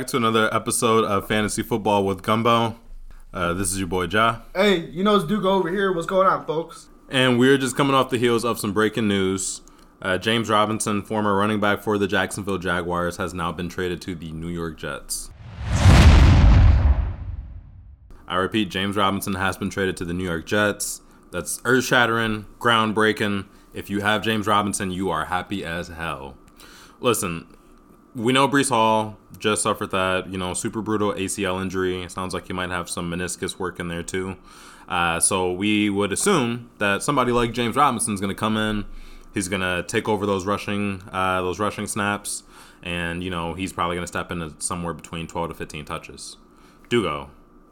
back 0.00 0.06
to 0.06 0.16
another 0.16 0.48
episode 0.54 1.04
of 1.04 1.28
Fantasy 1.28 1.62
Football 1.62 2.06
with 2.06 2.22
Gumbo. 2.22 2.74
Uh, 3.34 3.52
this 3.52 3.70
is 3.70 3.78
your 3.78 3.86
boy 3.86 4.04
Ja. 4.04 4.38
Hey, 4.54 4.78
you 4.86 5.04
know 5.04 5.16
it's 5.16 5.26
Duke 5.26 5.44
over 5.44 5.68
here. 5.68 5.92
What's 5.92 6.06
going 6.06 6.26
on, 6.26 6.46
folks? 6.46 6.88
And 7.10 7.38
we're 7.38 7.58
just 7.58 7.76
coming 7.76 7.94
off 7.94 8.08
the 8.08 8.16
heels 8.16 8.42
of 8.42 8.58
some 8.58 8.72
breaking 8.72 9.08
news. 9.08 9.60
Uh, 10.00 10.16
James 10.16 10.48
Robinson, 10.48 11.02
former 11.02 11.36
running 11.36 11.60
back 11.60 11.82
for 11.82 11.98
the 11.98 12.06
Jacksonville 12.06 12.56
Jaguars, 12.56 13.18
has 13.18 13.34
now 13.34 13.52
been 13.52 13.68
traded 13.68 14.00
to 14.00 14.14
the 14.14 14.32
New 14.32 14.48
York 14.48 14.78
Jets. 14.78 15.28
I 18.26 18.36
repeat, 18.36 18.70
James 18.70 18.96
Robinson 18.96 19.34
has 19.34 19.58
been 19.58 19.68
traded 19.68 19.98
to 19.98 20.06
the 20.06 20.14
New 20.14 20.24
York 20.24 20.46
Jets. 20.46 21.02
That's 21.30 21.60
earth 21.66 21.84
shattering, 21.84 22.46
groundbreaking. 22.58 23.48
If 23.74 23.90
you 23.90 24.00
have 24.00 24.22
James 24.22 24.46
Robinson, 24.46 24.90
you 24.90 25.10
are 25.10 25.26
happy 25.26 25.62
as 25.62 25.88
hell. 25.88 26.38
Listen, 27.00 27.54
we 28.14 28.32
know 28.32 28.48
Breece 28.48 28.70
Hall 28.70 29.16
just 29.38 29.62
suffered 29.62 29.90
that, 29.92 30.28
you 30.30 30.38
know, 30.38 30.54
super 30.54 30.82
brutal 30.82 31.12
ACL 31.12 31.60
injury. 31.62 32.02
It 32.02 32.10
sounds 32.10 32.34
like 32.34 32.46
he 32.46 32.52
might 32.52 32.70
have 32.70 32.90
some 32.90 33.10
meniscus 33.10 33.58
work 33.58 33.78
in 33.78 33.88
there 33.88 34.02
too. 34.02 34.36
Uh, 34.88 35.20
so 35.20 35.52
we 35.52 35.88
would 35.88 36.12
assume 36.12 36.70
that 36.78 37.02
somebody 37.02 37.30
like 37.30 37.52
James 37.52 37.76
Robinson 37.76 38.12
is 38.12 38.20
going 38.20 38.34
to 38.34 38.38
come 38.38 38.56
in. 38.56 38.84
He's 39.32 39.46
going 39.48 39.62
to 39.62 39.84
take 39.86 40.08
over 40.08 40.26
those 40.26 40.44
rushing, 40.44 41.02
uh, 41.12 41.40
those 41.42 41.60
rushing 41.60 41.86
snaps, 41.86 42.42
and 42.82 43.22
you 43.22 43.30
know 43.30 43.54
he's 43.54 43.72
probably 43.72 43.94
going 43.94 44.02
to 44.02 44.08
step 44.08 44.32
into 44.32 44.54
somewhere 44.58 44.92
between 44.92 45.28
12 45.28 45.50
to 45.50 45.54
15 45.54 45.84
touches. 45.84 46.36
Dugo, 46.88 47.30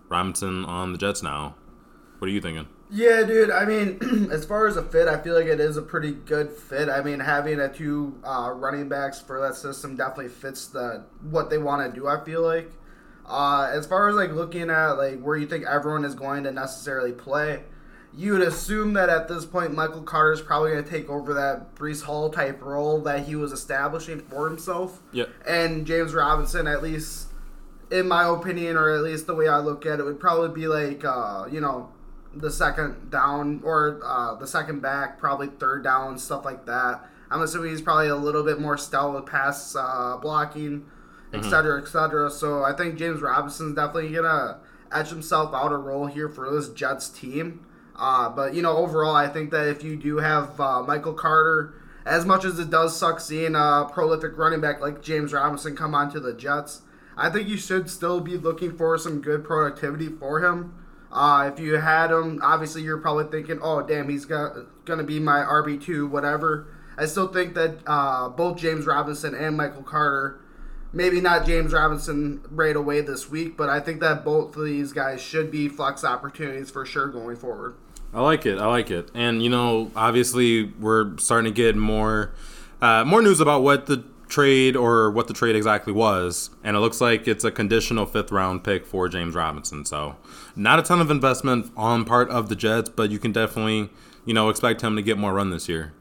Robinson 0.08 0.64
on 0.64 0.92
the 0.92 0.98
Jets 0.98 1.20
now. 1.20 1.56
What 2.18 2.28
are 2.28 2.32
you 2.32 2.40
thinking? 2.40 2.68
Yeah, 2.90 3.22
dude. 3.24 3.50
I 3.50 3.64
mean, 3.64 4.28
as 4.32 4.44
far 4.44 4.66
as 4.66 4.76
a 4.76 4.82
fit, 4.82 5.08
I 5.08 5.18
feel 5.18 5.34
like 5.34 5.46
it 5.46 5.60
is 5.60 5.76
a 5.76 5.82
pretty 5.82 6.12
good 6.12 6.50
fit. 6.50 6.88
I 6.88 7.02
mean, 7.02 7.20
having 7.20 7.60
a 7.60 7.72
two 7.72 8.18
uh, 8.24 8.52
running 8.54 8.88
backs 8.88 9.20
for 9.20 9.40
that 9.40 9.56
system 9.56 9.96
definitely 9.96 10.28
fits 10.28 10.66
the 10.68 11.04
what 11.30 11.50
they 11.50 11.58
want 11.58 11.92
to 11.92 12.00
do. 12.00 12.08
I 12.08 12.24
feel 12.24 12.42
like. 12.42 12.72
Uh, 13.26 13.70
as 13.70 13.86
far 13.86 14.08
as 14.08 14.14
like 14.16 14.32
looking 14.32 14.70
at 14.70 14.92
like 14.92 15.20
where 15.20 15.36
you 15.36 15.46
think 15.46 15.66
everyone 15.66 16.04
is 16.04 16.14
going 16.14 16.44
to 16.44 16.50
necessarily 16.50 17.12
play, 17.12 17.62
you 18.16 18.32
would 18.32 18.40
assume 18.40 18.94
that 18.94 19.10
at 19.10 19.28
this 19.28 19.44
point 19.44 19.74
Michael 19.74 20.00
Carter 20.00 20.32
is 20.32 20.40
probably 20.40 20.70
going 20.70 20.82
to 20.82 20.90
take 20.90 21.10
over 21.10 21.34
that 21.34 21.74
Breece 21.74 22.02
Hall 22.02 22.30
type 22.30 22.62
role 22.62 23.02
that 23.02 23.26
he 23.26 23.36
was 23.36 23.52
establishing 23.52 24.20
for 24.20 24.48
himself. 24.48 25.02
Yeah. 25.12 25.26
And 25.46 25.86
James 25.86 26.14
Robinson, 26.14 26.66
at 26.66 26.82
least 26.82 27.28
in 27.90 28.08
my 28.08 28.26
opinion, 28.26 28.76
or 28.76 28.94
at 28.94 29.02
least 29.02 29.26
the 29.26 29.34
way 29.34 29.46
I 29.46 29.58
look 29.58 29.84
at 29.84 30.00
it, 30.00 30.04
would 30.04 30.20
probably 30.20 30.48
be 30.58 30.66
like 30.66 31.04
uh, 31.04 31.46
you 31.50 31.60
know 31.60 31.90
the 32.40 32.50
second 32.50 33.10
down 33.10 33.60
or 33.64 34.00
uh, 34.04 34.34
the 34.36 34.46
second 34.46 34.80
back, 34.80 35.18
probably 35.18 35.48
third 35.48 35.84
down, 35.84 36.18
stuff 36.18 36.44
like 36.44 36.66
that. 36.66 37.08
I'm 37.30 37.42
assuming 37.42 37.70
he's 37.70 37.82
probably 37.82 38.08
a 38.08 38.16
little 38.16 38.42
bit 38.42 38.60
more 38.60 38.78
stout 38.78 39.14
with 39.14 39.26
pass 39.26 39.76
uh, 39.76 40.16
blocking, 40.20 40.86
et 41.34 41.44
cetera, 41.44 41.80
et 41.80 41.86
cetera. 41.86 42.30
So 42.30 42.62
I 42.64 42.72
think 42.72 42.96
James 42.96 43.20
Robinson's 43.20 43.74
definitely 43.74 44.12
gonna 44.14 44.58
etch 44.90 45.10
himself 45.10 45.54
out 45.54 45.72
a 45.72 45.76
role 45.76 46.06
here 46.06 46.28
for 46.28 46.50
this 46.50 46.70
Jets 46.70 47.08
team. 47.08 47.66
Uh, 47.94 48.30
but 48.30 48.54
you 48.54 48.62
know, 48.62 48.76
overall, 48.76 49.14
I 49.14 49.28
think 49.28 49.50
that 49.50 49.66
if 49.68 49.82
you 49.82 49.96
do 49.96 50.18
have 50.18 50.58
uh, 50.60 50.82
Michael 50.82 51.14
Carter, 51.14 51.74
as 52.06 52.24
much 52.24 52.44
as 52.44 52.58
it 52.58 52.70
does 52.70 52.98
suck 52.98 53.20
seeing 53.20 53.54
a 53.54 53.86
prolific 53.92 54.38
running 54.38 54.60
back 54.60 54.80
like 54.80 55.02
James 55.02 55.32
Robinson 55.32 55.76
come 55.76 55.94
onto 55.94 56.20
the 56.20 56.32
Jets, 56.32 56.82
I 57.16 57.28
think 57.28 57.48
you 57.48 57.56
should 57.56 57.90
still 57.90 58.20
be 58.20 58.38
looking 58.38 58.74
for 58.74 58.96
some 58.96 59.20
good 59.20 59.44
productivity 59.44 60.08
for 60.08 60.42
him. 60.42 60.72
Uh, 61.10 61.50
if 61.52 61.58
you 61.58 61.74
had 61.74 62.10
him, 62.10 62.40
obviously 62.42 62.82
you're 62.82 62.98
probably 62.98 63.24
thinking, 63.24 63.58
"Oh, 63.62 63.82
damn, 63.82 64.08
he's 64.08 64.24
gonna 64.24 65.04
be 65.04 65.18
my 65.20 65.40
RB 65.40 65.82
two, 65.82 66.06
whatever." 66.06 66.66
I 66.98 67.06
still 67.06 67.28
think 67.28 67.54
that 67.54 67.78
uh, 67.86 68.28
both 68.28 68.58
James 68.58 68.84
Robinson 68.84 69.34
and 69.34 69.56
Michael 69.56 69.84
Carter, 69.84 70.40
maybe 70.92 71.20
not 71.20 71.46
James 71.46 71.72
Robinson 71.72 72.42
right 72.50 72.74
away 72.74 73.00
this 73.00 73.30
week, 73.30 73.56
but 73.56 73.68
I 73.68 73.80
think 73.80 74.00
that 74.00 74.24
both 74.24 74.56
of 74.56 74.64
these 74.64 74.92
guys 74.92 75.20
should 75.20 75.50
be 75.50 75.68
flex 75.68 76.04
opportunities 76.04 76.70
for 76.70 76.84
sure 76.84 77.06
going 77.06 77.36
forward. 77.36 77.74
I 78.12 78.20
like 78.22 78.46
it. 78.46 78.58
I 78.58 78.66
like 78.66 78.90
it. 78.90 79.10
And 79.14 79.42
you 79.42 79.48
know, 79.48 79.90
obviously, 79.94 80.64
we're 80.64 81.16
starting 81.18 81.52
to 81.52 81.56
get 81.56 81.76
more, 81.76 82.32
uh, 82.82 83.04
more 83.04 83.22
news 83.22 83.40
about 83.40 83.62
what 83.62 83.86
the 83.86 84.04
trade 84.28 84.76
or 84.76 85.10
what 85.10 85.26
the 85.26 85.34
trade 85.34 85.56
exactly 85.56 85.92
was, 85.92 86.50
and 86.62 86.76
it 86.76 86.80
looks 86.80 87.00
like 87.00 87.26
it's 87.26 87.44
a 87.44 87.50
conditional 87.50 88.06
fifth 88.06 88.30
round 88.30 88.64
pick 88.64 88.86
for 88.86 89.08
James 89.08 89.34
Robinson. 89.34 89.84
So, 89.84 90.16
not 90.58 90.78
a 90.78 90.82
ton 90.82 91.00
of 91.00 91.10
investment 91.10 91.70
on 91.76 92.04
part 92.04 92.28
of 92.30 92.48
the 92.48 92.56
Jets, 92.56 92.90
but 92.90 93.10
you 93.10 93.18
can 93.18 93.32
definitely, 93.32 93.90
you 94.24 94.34
know, 94.34 94.48
expect 94.48 94.82
him 94.82 94.96
to 94.96 95.02
get 95.02 95.16
more 95.16 95.32
run 95.32 95.50
this 95.50 95.68
year. 95.68 95.92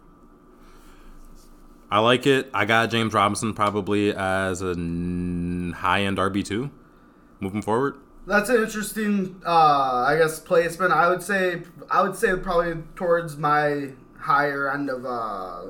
I 1.89 1.99
like 1.99 2.27
it. 2.27 2.49
I 2.53 2.65
got 2.65 2.89
James 2.89 3.13
Robinson 3.13 3.53
probably 3.53 4.13
as 4.13 4.61
a 4.61 4.73
high 4.73 6.01
end 6.03 6.17
RB 6.17 6.43
two, 6.43 6.69
moving 7.39 7.61
forward. 7.61 7.95
That's 8.25 8.49
an 8.49 8.61
interesting, 8.61 9.41
uh, 9.45 10.03
I 10.05 10.17
guess, 10.17 10.39
placement. 10.39 10.91
I 10.91 11.07
would 11.07 11.23
say, 11.23 11.61
I 11.89 12.01
would 12.01 12.17
say 12.17 12.35
probably 12.35 12.83
towards 12.97 13.37
my 13.37 13.91
higher 14.19 14.69
end 14.69 14.89
of 14.89 15.05
uh, 15.05 15.67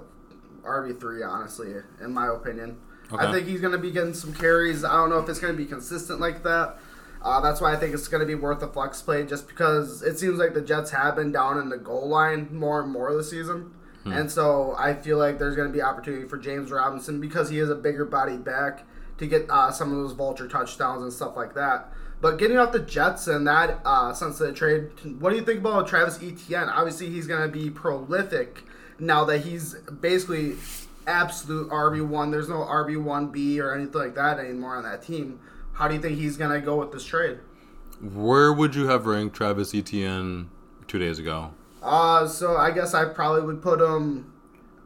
RB 0.64 1.00
three. 1.00 1.22
Honestly, 1.22 1.76
in 2.02 2.14
my 2.14 2.28
opinion, 2.28 2.78
Okay. 3.12 3.26
I 3.26 3.32
think 3.32 3.48
he's 3.48 3.62
going 3.62 3.74
to 3.74 3.78
be 3.78 3.92
getting 3.92 4.14
some 4.14 4.34
carries. 4.34 4.84
I 4.84 4.94
don't 4.94 5.10
know 5.10 5.20
if 5.20 5.30
it's 5.30 5.40
going 5.40 5.54
to 5.54 5.58
be 5.58 5.66
consistent 5.66 6.20
like 6.20 6.44
that. 6.44 6.78
Uh, 7.22 7.42
that's 7.42 7.60
why 7.60 7.74
I 7.74 7.76
think 7.78 7.94
it's 7.94 8.08
going 8.08 8.22
to 8.22 8.28
be 8.28 8.36
worth 8.36 8.62
a 8.62 8.68
flex 8.68 9.02
play, 9.02 9.26
just 9.26 9.48
because 9.48 10.02
it 10.04 10.20
seems 10.20 10.40
like 10.40 10.54
the 10.54 10.62
Jets 10.62 10.92
have 10.92 11.16
been 11.16 11.32
down 11.32 11.58
in 11.58 11.70
the 11.70 11.78
goal 11.78 12.08
line 12.08 12.48
more 12.52 12.82
and 12.82 12.92
more 12.92 13.16
this 13.16 13.30
season. 13.30 13.74
And 14.14 14.32
so 14.32 14.74
I 14.78 14.94
feel 14.94 15.18
like 15.18 15.38
there's 15.38 15.56
going 15.56 15.68
to 15.68 15.74
be 15.74 15.82
opportunity 15.82 16.28
for 16.28 16.38
James 16.38 16.72
Robinson 16.72 17.20
because 17.20 17.50
he 17.50 17.60
is 17.60 17.70
a 17.70 17.76
bigger 17.76 18.06
body 18.06 18.38
back 18.38 18.86
to 19.18 19.28
get 19.28 19.50
uh, 19.50 19.72
some 19.72 19.92
of 19.92 19.98
those 19.98 20.14
vulture 20.14 20.48
touchdowns 20.48 21.04
and 21.04 21.12
stuff 21.12 21.36
like 21.36 21.54
that. 21.56 21.92
But 22.22 22.38
getting 22.38 22.58
off 22.58 22.72
the 22.72 22.80
Jets 22.80 23.28
and 23.28 23.46
that 23.48 23.80
uh, 23.86 24.14
sense 24.14 24.40
of 24.40 24.48
the 24.48 24.54
trade, 24.54 24.90
what 25.20 25.32
do 25.32 25.36
you 25.36 25.44
think 25.44 25.60
about 25.60 25.88
Travis 25.88 26.18
Etienne? 26.22 26.70
Obviously, 26.70 27.10
he's 27.10 27.28
going 27.28 27.42
to 27.42 27.48
be 27.48 27.70
prolific 27.70 28.64
now 28.98 29.26
that 29.26 29.40
he's 29.40 29.74
basically 29.74 30.56
absolute 31.06 31.70
RB 31.70 32.06
one. 32.06 32.32
There's 32.32 32.50
no 32.50 32.60
RB 32.60 33.02
one 33.02 33.28
B 33.28 33.60
or 33.60 33.74
anything 33.74 34.02
like 34.02 34.16
that 34.16 34.40
anymore 34.40 34.76
on 34.78 34.84
that 34.84 35.04
team. 35.04 35.40
How 35.78 35.88
do 35.88 35.94
you 35.94 36.02
think 36.02 36.18
he's 36.18 36.38
going 36.38 36.50
to 36.50 36.60
go 36.60 36.76
with 36.78 36.92
this 36.92 37.06
trade? 37.06 37.38
Where 38.02 38.52
would 38.52 38.74
you 38.74 38.88
have 38.88 39.06
ranked 39.06 39.36
Travis 39.36 39.76
Etienne 39.76 40.50
two 40.88 40.98
days 40.98 41.20
ago? 41.20 41.54
Uh, 41.84 42.28
so 42.28 42.58
I 42.58 42.72
guess 42.72 42.96
I 42.96 43.06
probably 43.06 43.42
would 43.44 43.62
put 43.62 43.80
him. 43.80 44.34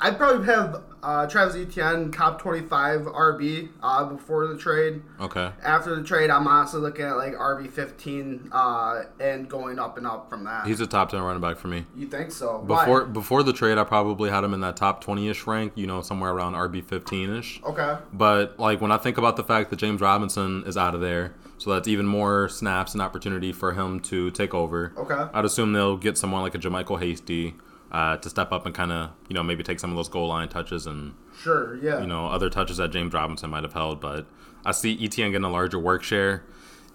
I'd 0.01 0.17
probably 0.17 0.45
have 0.47 0.83
uh, 1.03 1.27
Travis 1.27 1.55
Etienne 1.55 2.11
top 2.11 2.39
25 2.41 3.01
RB 3.01 3.69
uh, 3.81 4.05
before 4.05 4.47
the 4.47 4.57
trade. 4.57 5.01
Okay. 5.19 5.51
After 5.63 5.95
the 5.95 6.03
trade, 6.03 6.29
I'm 6.29 6.47
honestly 6.47 6.79
looking 6.81 7.05
at 7.05 7.17
like 7.17 7.33
RB 7.33 7.69
15 7.69 8.49
uh, 8.51 9.03
and 9.19 9.49
going 9.49 9.79
up 9.79 9.97
and 9.97 10.05
up 10.05 10.29
from 10.29 10.43
that. 10.45 10.67
He's 10.67 10.79
a 10.79 10.87
top 10.87 11.09
ten 11.09 11.21
running 11.21 11.41
back 11.41 11.57
for 11.57 11.67
me. 11.67 11.85
you 11.95 12.07
think 12.07 12.31
so? 12.31 12.59
Why? 12.65 12.85
Before 12.85 13.05
before 13.05 13.43
the 13.43 13.53
trade, 13.53 13.77
I 13.77 13.83
probably 13.83 14.29
had 14.29 14.43
him 14.43 14.53
in 14.53 14.61
that 14.61 14.77
top 14.77 15.01
twenty 15.01 15.29
ish 15.29 15.47
rank. 15.47 15.73
You 15.75 15.87
know, 15.87 16.01
somewhere 16.01 16.31
around 16.31 16.53
RB 16.53 16.83
fifteen 16.83 17.29
ish. 17.35 17.61
Okay. 17.63 17.97
But 18.13 18.59
like 18.59 18.81
when 18.81 18.91
I 18.91 18.97
think 18.97 19.17
about 19.17 19.35
the 19.37 19.43
fact 19.43 19.69
that 19.71 19.77
James 19.77 20.01
Robinson 20.01 20.63
is 20.65 20.77
out 20.77 20.93
of 20.95 21.01
there, 21.01 21.33
so 21.57 21.71
that's 21.71 21.87
even 21.87 22.05
more 22.05 22.49
snaps 22.49 22.93
and 22.93 23.01
opportunity 23.01 23.51
for 23.51 23.73
him 23.73 23.99
to 24.01 24.31
take 24.31 24.53
over. 24.53 24.93
Okay. 24.97 25.29
I'd 25.33 25.45
assume 25.45 25.73
they'll 25.73 25.97
get 25.97 26.17
someone 26.17 26.41
like 26.41 26.55
a 26.55 26.59
JaMycal 26.59 26.99
Hasty 26.99 27.55
uh, 27.91 28.17
to 28.17 28.29
step 28.29 28.51
up 28.51 28.65
and 28.65 28.73
kind 28.73 28.91
of 28.91 29.11
you 29.27 29.33
know 29.33 29.43
maybe 29.43 29.63
take 29.63 29.79
some 29.79 29.89
of 29.89 29.95
those 29.95 30.09
goal 30.09 30.27
line 30.27 30.47
touches 30.49 30.87
and 30.87 31.13
Sure. 31.41 31.75
Yeah. 31.81 32.01
you 32.01 32.07
know 32.07 32.27
other 32.27 32.49
touches 32.49 32.77
that 32.77 32.91
James 32.91 33.13
Robinson 33.13 33.49
might 33.49 33.63
have 33.63 33.73
held. 33.73 33.99
But 33.99 34.25
I 34.65 34.71
see 34.71 34.93
Etienne 35.03 35.31
getting 35.31 35.45
a 35.45 35.49
larger 35.51 35.79
work 35.79 36.03
share. 36.03 36.43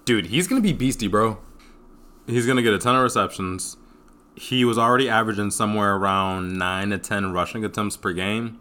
Dude, 0.04 0.26
he's 0.26 0.46
gonna 0.48 0.60
be 0.60 0.72
beastie, 0.72 1.08
bro. 1.08 1.38
He's 2.26 2.46
gonna 2.46 2.62
get 2.62 2.75
a 2.75 2.78
ton 2.78 2.94
of 2.96 3.02
receptions. 3.02 3.76
He 4.37 4.64
was 4.64 4.76
already 4.78 5.08
averaging 5.08 5.50
somewhere 5.50 5.96
around 5.96 6.58
nine 6.58 6.90
to 6.90 6.99
ten 6.99 7.32
rushing 7.32 7.64
attempts 7.64 7.96
per 7.96 8.12
game. 8.12 8.58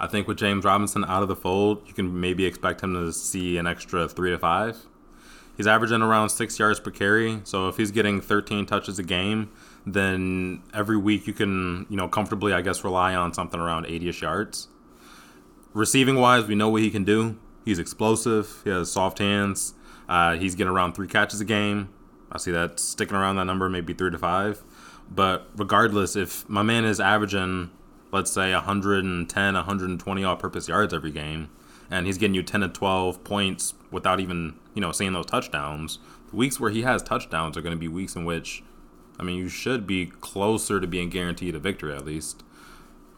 I 0.00 0.06
think 0.06 0.28
with 0.28 0.38
James 0.38 0.64
Robinson 0.64 1.04
out 1.04 1.22
of 1.22 1.28
the 1.28 1.34
fold, 1.36 1.82
you 1.86 1.92
can 1.92 2.20
maybe 2.20 2.46
expect 2.46 2.80
him 2.82 2.94
to 2.94 3.12
see 3.12 3.58
an 3.58 3.66
extra 3.66 4.08
three 4.08 4.30
to 4.30 4.38
five. 4.38 4.76
He's 5.56 5.66
averaging 5.66 6.02
around 6.02 6.28
six 6.28 6.56
yards 6.58 6.78
per 6.78 6.92
carry. 6.92 7.40
So 7.42 7.68
if 7.68 7.76
he's 7.76 7.90
getting 7.90 8.20
13 8.20 8.64
touches 8.64 9.00
a 9.00 9.02
game, 9.02 9.50
then 9.86 10.62
every 10.74 10.96
week 10.96 11.26
you 11.26 11.32
can, 11.32 11.86
you 11.88 11.96
know, 11.96 12.08
comfortably, 12.08 12.52
I 12.52 12.60
guess, 12.60 12.84
rely 12.84 13.14
on 13.14 13.32
something 13.32 13.60
around 13.60 13.86
80ish 13.86 14.20
yards. 14.20 14.68
Receiving 15.72 16.16
wise, 16.16 16.46
we 16.46 16.54
know 16.54 16.68
what 16.68 16.82
he 16.82 16.90
can 16.90 17.04
do. 17.04 17.38
He's 17.64 17.78
explosive. 17.78 18.62
He 18.64 18.70
has 18.70 18.90
soft 18.90 19.18
hands. 19.18 19.74
Uh, 20.08 20.36
he's 20.36 20.54
getting 20.54 20.72
around 20.72 20.94
three 20.94 21.06
catches 21.06 21.40
a 21.40 21.44
game. 21.44 21.90
I 22.32 22.38
see 22.38 22.50
that 22.50 22.80
sticking 22.80 23.16
around 23.16 23.36
that 23.36 23.44
number, 23.44 23.68
maybe 23.68 23.94
three 23.94 24.10
to 24.10 24.18
five. 24.18 24.62
But 25.10 25.48
regardless, 25.56 26.16
if 26.16 26.48
my 26.48 26.62
man 26.62 26.84
is 26.84 27.00
averaging, 27.00 27.70
let's 28.12 28.30
say, 28.30 28.52
110, 28.52 29.54
120 29.54 30.24
all 30.24 30.36
purpose 30.36 30.68
yards 30.68 30.92
every 30.92 31.10
game, 31.10 31.50
and 31.90 32.06
he's 32.06 32.18
getting 32.18 32.34
you 32.34 32.42
10 32.42 32.60
to 32.60 32.68
12 32.68 33.24
points 33.24 33.74
without 33.90 34.20
even, 34.20 34.54
you 34.74 34.80
know, 34.80 34.92
seeing 34.92 35.12
those 35.12 35.26
touchdowns, 35.26 35.98
the 36.30 36.36
weeks 36.36 36.60
where 36.60 36.70
he 36.70 36.82
has 36.82 37.02
touchdowns 37.02 37.56
are 37.56 37.62
going 37.62 37.74
to 37.74 37.78
be 37.78 37.88
weeks 37.88 38.14
in 38.14 38.24
which, 38.24 38.62
I 39.18 39.22
mean, 39.24 39.36
you 39.36 39.48
should 39.48 39.86
be 39.86 40.06
closer 40.06 40.80
to 40.80 40.86
being 40.86 41.10
guaranteed 41.10 41.54
a 41.54 41.58
victory 41.58 41.94
at 41.94 42.04
least. 42.04 42.44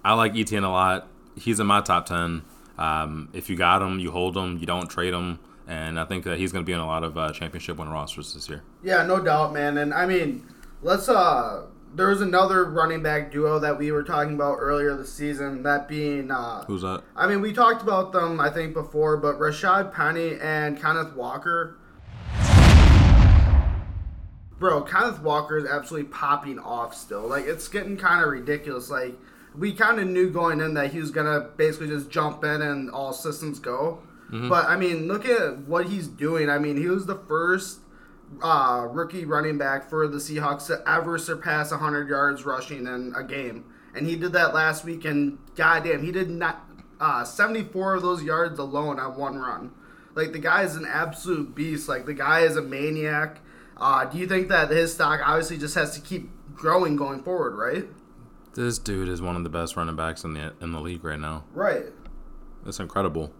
I 0.05 0.15
like 0.15 0.37
Etienne 0.37 0.65
a 0.65 0.71
lot. 0.71 1.09
He's 1.37 1.61
in 1.61 1.67
my 1.67 1.81
top 1.81 2.07
10. 2.07 2.43
Um, 2.79 3.29
if 3.33 3.51
you 3.51 3.57
got 3.57 3.83
him, 3.83 3.99
you 3.99 4.11
hold 4.11 4.37
him, 4.37 4.57
you 4.59 4.67
don't 4.67 4.89
trade 4.89 5.13
him, 5.13 5.39
and 5.69 6.01
I 6.01 6.07
think 6.07 6.25
that 6.25 6.39
he's 6.39 6.51
going 6.51 6.65
to 6.65 6.67
be 6.67 6.73
in 6.73 6.81
a 6.81 6.87
lot 6.87 7.05
of 7.05 7.19
uh, 7.19 7.31
championship 7.33 7.77
winner 7.77 7.93
rosters 7.93 8.33
this 8.33 8.49
year. 8.49 8.63
Yeah, 8.83 9.05
no 9.05 9.23
doubt, 9.23 9.53
man. 9.53 9.77
And 9.77 9.93
I 9.93 10.07
mean, 10.07 10.47
let's 10.83 11.09
uh 11.09 11.67
there 11.93 12.09
was 12.09 12.21
another 12.21 12.65
running 12.65 13.03
back 13.03 13.33
duo 13.33 13.59
that 13.59 13.77
we 13.77 13.91
were 13.91 14.05
talking 14.05 14.35
about 14.35 14.59
earlier 14.61 14.97
this 14.97 15.13
season, 15.13 15.63
that 15.65 15.89
being 15.89 16.31
uh 16.31 16.65
Who's 16.65 16.83
that? 16.83 17.03
I 17.15 17.27
mean, 17.27 17.41
we 17.41 17.53
talked 17.53 17.83
about 17.83 18.13
them 18.13 18.41
I 18.41 18.49
think 18.49 18.73
before, 18.73 19.17
but 19.17 19.39
Rashad 19.39 19.93
Penny 19.93 20.39
and 20.41 20.81
Kenneth 20.81 21.15
Walker. 21.15 21.77
Bro, 24.61 24.83
Kenneth 24.83 25.21
Walker 25.21 25.57
is 25.57 25.65
absolutely 25.65 26.11
popping 26.11 26.59
off 26.59 26.95
still. 26.95 27.27
Like 27.27 27.47
it's 27.47 27.67
getting 27.67 27.97
kind 27.97 28.23
of 28.23 28.31
ridiculous. 28.31 28.91
Like 28.91 29.19
we 29.57 29.73
kind 29.73 29.99
of 29.99 30.07
knew 30.07 30.31
going 30.31 30.61
in 30.61 30.75
that 30.75 30.93
he 30.93 31.01
was 31.01 31.11
gonna 31.11 31.49
basically 31.57 31.89
just 31.89 32.11
jump 32.11 32.45
in 32.45 32.61
and 32.61 32.91
all 32.91 33.15
systems 33.15 33.59
go. 33.59 34.03
But 34.49 34.67
I 34.69 34.77
mean, 34.77 35.09
look 35.09 35.27
at 35.27 35.61
what 35.61 35.87
he's 35.87 36.07
doing. 36.07 36.49
I 36.51 36.59
mean, 36.59 36.77
he 36.77 36.87
was 36.87 37.07
the 37.07 37.17
first 37.17 37.81
uh, 38.43 38.87
rookie 38.89 39.25
running 39.25 39.59
back 39.59 39.89
for 39.89 40.07
the 40.07 40.19
Seahawks 40.19 40.67
to 40.67 40.83
ever 40.89 41.19
surpass 41.19 41.73
100 41.73 42.09
yards 42.09 42.45
rushing 42.45 42.87
in 42.87 43.13
a 43.17 43.25
game, 43.25 43.65
and 43.95 44.07
he 44.07 44.15
did 44.15 44.33
that 44.35 44.55
last 44.55 44.85
week. 44.85 45.05
And 45.05 45.39
goddamn, 45.57 46.05
he 46.05 46.13
did 46.13 46.31
not 46.31 46.65
uh, 47.01 47.25
74 47.25 47.95
of 47.95 48.03
those 48.03 48.23
yards 48.23 48.59
alone 48.59 49.01
on 49.01 49.17
one 49.17 49.37
run. 49.37 49.73
Like 50.15 50.33
the 50.33 50.39
guy 50.39 50.63
is 50.63 50.77
an 50.77 50.87
absolute 50.87 51.55
beast. 51.55 51.89
Like 51.89 52.07
the 52.07 52.15
guy 52.15 52.41
is 52.41 52.57
a 52.57 52.63
maniac. 52.63 53.41
Uh, 53.81 54.05
do 54.05 54.19
you 54.19 54.27
think 54.27 54.49
that 54.49 54.71
his 54.71 54.93
stock 54.95 55.21
obviously 55.25 55.57
just 55.59 55.75
has 55.75 55.95
to 55.95 56.01
keep 56.01 56.31
growing 56.55 56.97
going 56.97 57.23
forward, 57.23 57.55
right? 57.57 57.87
This 58.55 58.79
dude 58.79 59.09
is 59.09 59.23
one 59.23 59.37
of 59.37 59.45
the 59.45 59.49
best 59.49 59.77
running 59.77 59.97
backs 59.97 60.25
in 60.25 60.35
the 60.35 60.53
in 60.61 60.73
the 60.73 60.81
league 60.81 61.05
right 61.05 61.19
now. 61.19 61.45
Right. 61.55 61.87
That's 62.65 62.79
incredible, 62.81 63.33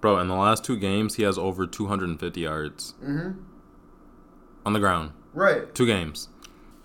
bro. 0.00 0.18
In 0.18 0.28
the 0.28 0.34
last 0.36 0.64
two 0.64 0.76
games, 0.76 1.16
he 1.16 1.22
has 1.24 1.36
over 1.38 1.66
250 1.66 2.40
yards 2.40 2.94
Mm-hmm. 3.02 3.40
on 4.64 4.72
the 4.74 4.78
ground. 4.78 5.12
Right. 5.34 5.74
Two 5.74 5.86
games. 5.86 6.28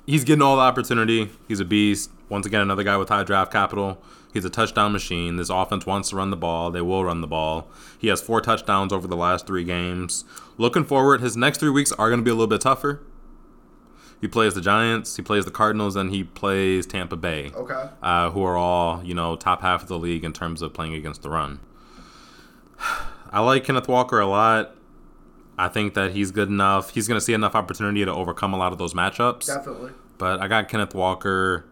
He's 0.06 0.24
getting 0.24 0.42
all 0.42 0.56
the 0.56 0.62
opportunity. 0.62 1.30
He's 1.48 1.60
a 1.60 1.66
beast. 1.66 2.10
Once 2.30 2.46
again, 2.46 2.62
another 2.62 2.84
guy 2.84 2.98
with 2.98 3.10
high 3.10 3.24
draft 3.24 3.52
capital. 3.52 4.02
He's 4.34 4.44
a 4.46 4.50
touchdown 4.50 4.92
machine. 4.92 5.36
This 5.38 5.50
offense 5.50 5.86
wants 5.86 6.10
to 6.10 6.16
run 6.16 6.32
the 6.32 6.36
ball. 6.38 6.72
They 6.72 6.82
will 6.82 7.06
run 7.06 7.22
the 7.22 7.28
ball. 7.28 7.68
He 8.00 8.08
has 8.08 8.20
four 8.22 8.42
touchdowns 8.42 8.92
over 8.92 9.08
the 9.08 9.16
last 9.16 9.46
three 9.46 9.64
games. 9.64 10.26
Looking 10.58 10.84
forward, 10.84 11.22
his 11.22 11.38
next 11.38 11.60
three 11.60 11.70
weeks 11.70 11.92
are 11.94 12.10
going 12.10 12.20
to 12.20 12.24
be 12.24 12.32
a 12.32 12.34
little 12.34 12.48
bit 12.48 12.62
tougher. 12.62 13.02
He 14.20 14.28
plays 14.28 14.54
the 14.56 14.62
Giants, 14.62 15.18
he 15.18 15.22
plays 15.22 15.44
the 15.46 15.52
Cardinals, 15.52 15.96
and 15.98 16.10
he 16.10 16.24
plays 16.24 16.86
Tampa 16.86 17.18
Bay, 17.18 17.52
Okay. 17.54 17.90
uh, 18.02 18.30
who 18.32 18.42
are 18.44 18.56
all, 18.56 19.04
you 19.04 19.14
know, 19.14 19.36
top 19.36 19.62
half 19.62 19.82
of 19.84 19.90
the 19.90 20.00
league 20.00 20.24
in 20.24 20.32
terms 20.32 20.62
of 20.62 20.74
playing 20.74 20.94
against 20.94 21.22
the 21.24 21.30
run. 21.30 21.60
I 23.32 23.42
like 23.42 23.64
Kenneth 23.66 23.88
Walker 23.88 24.20
a 24.20 24.26
lot. 24.28 24.76
I 25.58 25.68
think 25.68 25.94
that 25.96 26.12
he's 26.12 26.32
good 26.32 26.48
enough. 26.50 26.92
He's 26.92 27.08
going 27.08 27.18
to 27.18 27.22
see 27.24 27.34
enough 27.34 27.54
opportunity 27.56 28.04
to 28.06 28.12
overcome 28.14 28.54
a 28.54 28.58
lot 28.58 28.72
of 28.72 28.78
those 28.78 28.94
matchups. 28.94 29.46
Definitely. 29.48 29.92
But 30.18 30.40
I 30.42 30.48
got 30.48 30.70
Kenneth 30.70 30.96
Walker 30.96 31.66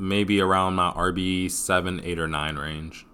maybe 0.00 0.40
around 0.40 0.74
my 0.74 0.90
RB 0.92 1.50
seven, 1.50 2.00
eight, 2.04 2.18
or 2.18 2.26
nine 2.26 2.56
range. 2.56 3.06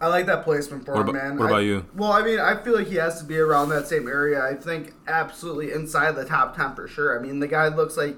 I 0.00 0.08
like 0.08 0.26
that 0.26 0.42
placement 0.42 0.84
for 0.84 0.94
What 0.94 1.02
him, 1.02 1.10
about- 1.10 1.22
man. 1.28 1.36
what 1.38 1.46
I- 1.46 1.48
about 1.50 1.58
you? 1.58 1.84
Well, 1.94 2.10
I 2.12 2.22
mean, 2.22 2.40
I 2.40 2.56
feel 2.56 2.74
like 2.74 2.88
he 2.88 2.96
has 2.96 3.20
to 3.20 3.24
be 3.24 3.38
around 3.38 3.68
that 3.68 3.86
same 3.86 4.08
area. 4.08 4.44
I 4.44 4.54
think 4.54 4.94
absolutely 5.06 5.70
inside 5.72 6.16
the 6.16 6.24
top 6.24 6.56
ten 6.56 6.74
for 6.74 6.88
sure. 6.88 7.16
I 7.16 7.22
mean, 7.22 7.38
the 7.38 7.46
guy 7.46 7.68
looks 7.68 7.96
like 7.96 8.16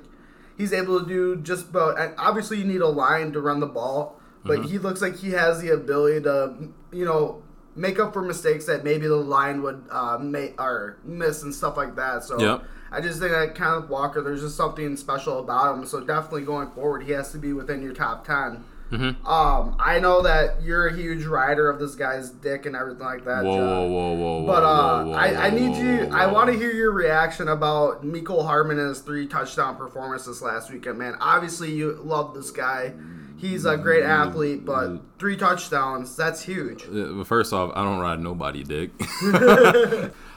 he's 0.57 0.73
able 0.73 1.01
to 1.01 1.07
do 1.07 1.37
just 1.37 1.69
about. 1.71 1.99
And 2.01 2.15
obviously, 2.17 2.57
you 2.59 2.65
need 2.65 2.81
a 2.81 2.89
line 2.89 3.33
to 3.33 3.41
run 3.41 3.61
the 3.61 3.67
ball, 3.67 4.19
but 4.45 4.61
Mm-hmm. 4.61 4.69
he 4.69 4.79
looks 4.79 5.03
like 5.03 5.17
he 5.17 5.33
has 5.33 5.61
the 5.61 5.71
ability 5.75 6.23
to, 6.23 6.55
you 6.93 7.05
know, 7.05 7.43
make 7.77 7.99
up 7.99 8.13
for 8.15 8.23
mistakes 8.23 8.65
that 8.67 8.85
maybe 8.85 9.07
the 9.07 9.17
line 9.17 9.61
would 9.63 9.83
uh, 9.91 10.17
make 10.19 10.59
or 10.63 10.97
miss 11.05 11.43
and 11.43 11.55
stuff 11.55 11.77
like 11.77 11.97
that. 11.97 12.23
So. 12.25 12.39
Yep. 12.41 12.65
I 12.95 13.01
just 13.01 13.19
think 13.19 13.33
that 13.33 13.55
Kenneth 13.55 13.89
Walker, 13.89 14.23
there's 14.23 14.43
just 14.43 14.57
something 14.57 14.97
special 14.97 15.41
about 15.41 15.77
him. 15.77 15.87
So 15.87 16.01
definitely 16.01 16.43
going 16.43 16.71
forward, 16.71 17.03
he 17.03 17.13
has 17.13 17.33
to 17.33 17.39
be 17.39 17.53
within 17.53 17.83
your 17.83 17.93
top 17.93 18.27
10 18.27 18.65
Mm-hmm. 18.95 19.27
Um, 19.27 19.77
I 19.81 19.99
know 19.99 20.23
that 20.23 20.63
you're 20.63 20.87
a 20.87 20.95
huge 20.95 21.25
rider 21.25 21.69
of 21.69 21.79
this 21.81 21.95
guy's 21.95 22.31
dick 22.31 22.67
and 22.67 22.77
everything 22.77 23.05
like 23.05 23.25
that. 23.25 23.45
Whoa, 23.45 23.57
Joe. 23.57 23.89
whoa, 23.89 24.13
whoa, 24.13 24.41
whoa, 24.41 24.47
But 24.47 24.63
uh, 24.63 25.05
whoa, 25.05 25.13
I, 25.13 25.27
I 25.47 25.51
whoa, 25.51 25.59
need 25.59 25.71
whoa, 25.71 25.81
you. 25.83 26.07
whoa, 26.07 26.17
I 26.17 26.27
want 26.27 26.53
to 26.53 26.57
hear 26.57 26.71
your 26.73 26.93
reaction 26.93 27.49
about 27.49 28.05
Mecole 28.05 28.89
his 28.89 29.01
three 29.01 29.27
touchdown 29.27 29.77
performances 29.77 30.43
last 30.43 30.71
weekend, 30.71 30.99
man. 30.99 31.17
Obviously, 31.19 31.73
you 31.73 31.93
love 32.05 32.35
this 32.35 32.51
guy. 32.51 32.93
He's 33.37 33.65
a 33.65 33.77
great 33.77 34.05
athlete, 34.05 34.65
but 34.65 35.01
three 35.19 35.37
touchdowns—that's 35.37 36.43
huge. 36.43 36.85
Uh, 36.87 37.25
First 37.25 37.53
off, 37.53 37.73
I 37.75 37.83
don't 37.83 37.99
ride 37.99 38.21
nobody, 38.21 38.63
dick. 38.63 38.91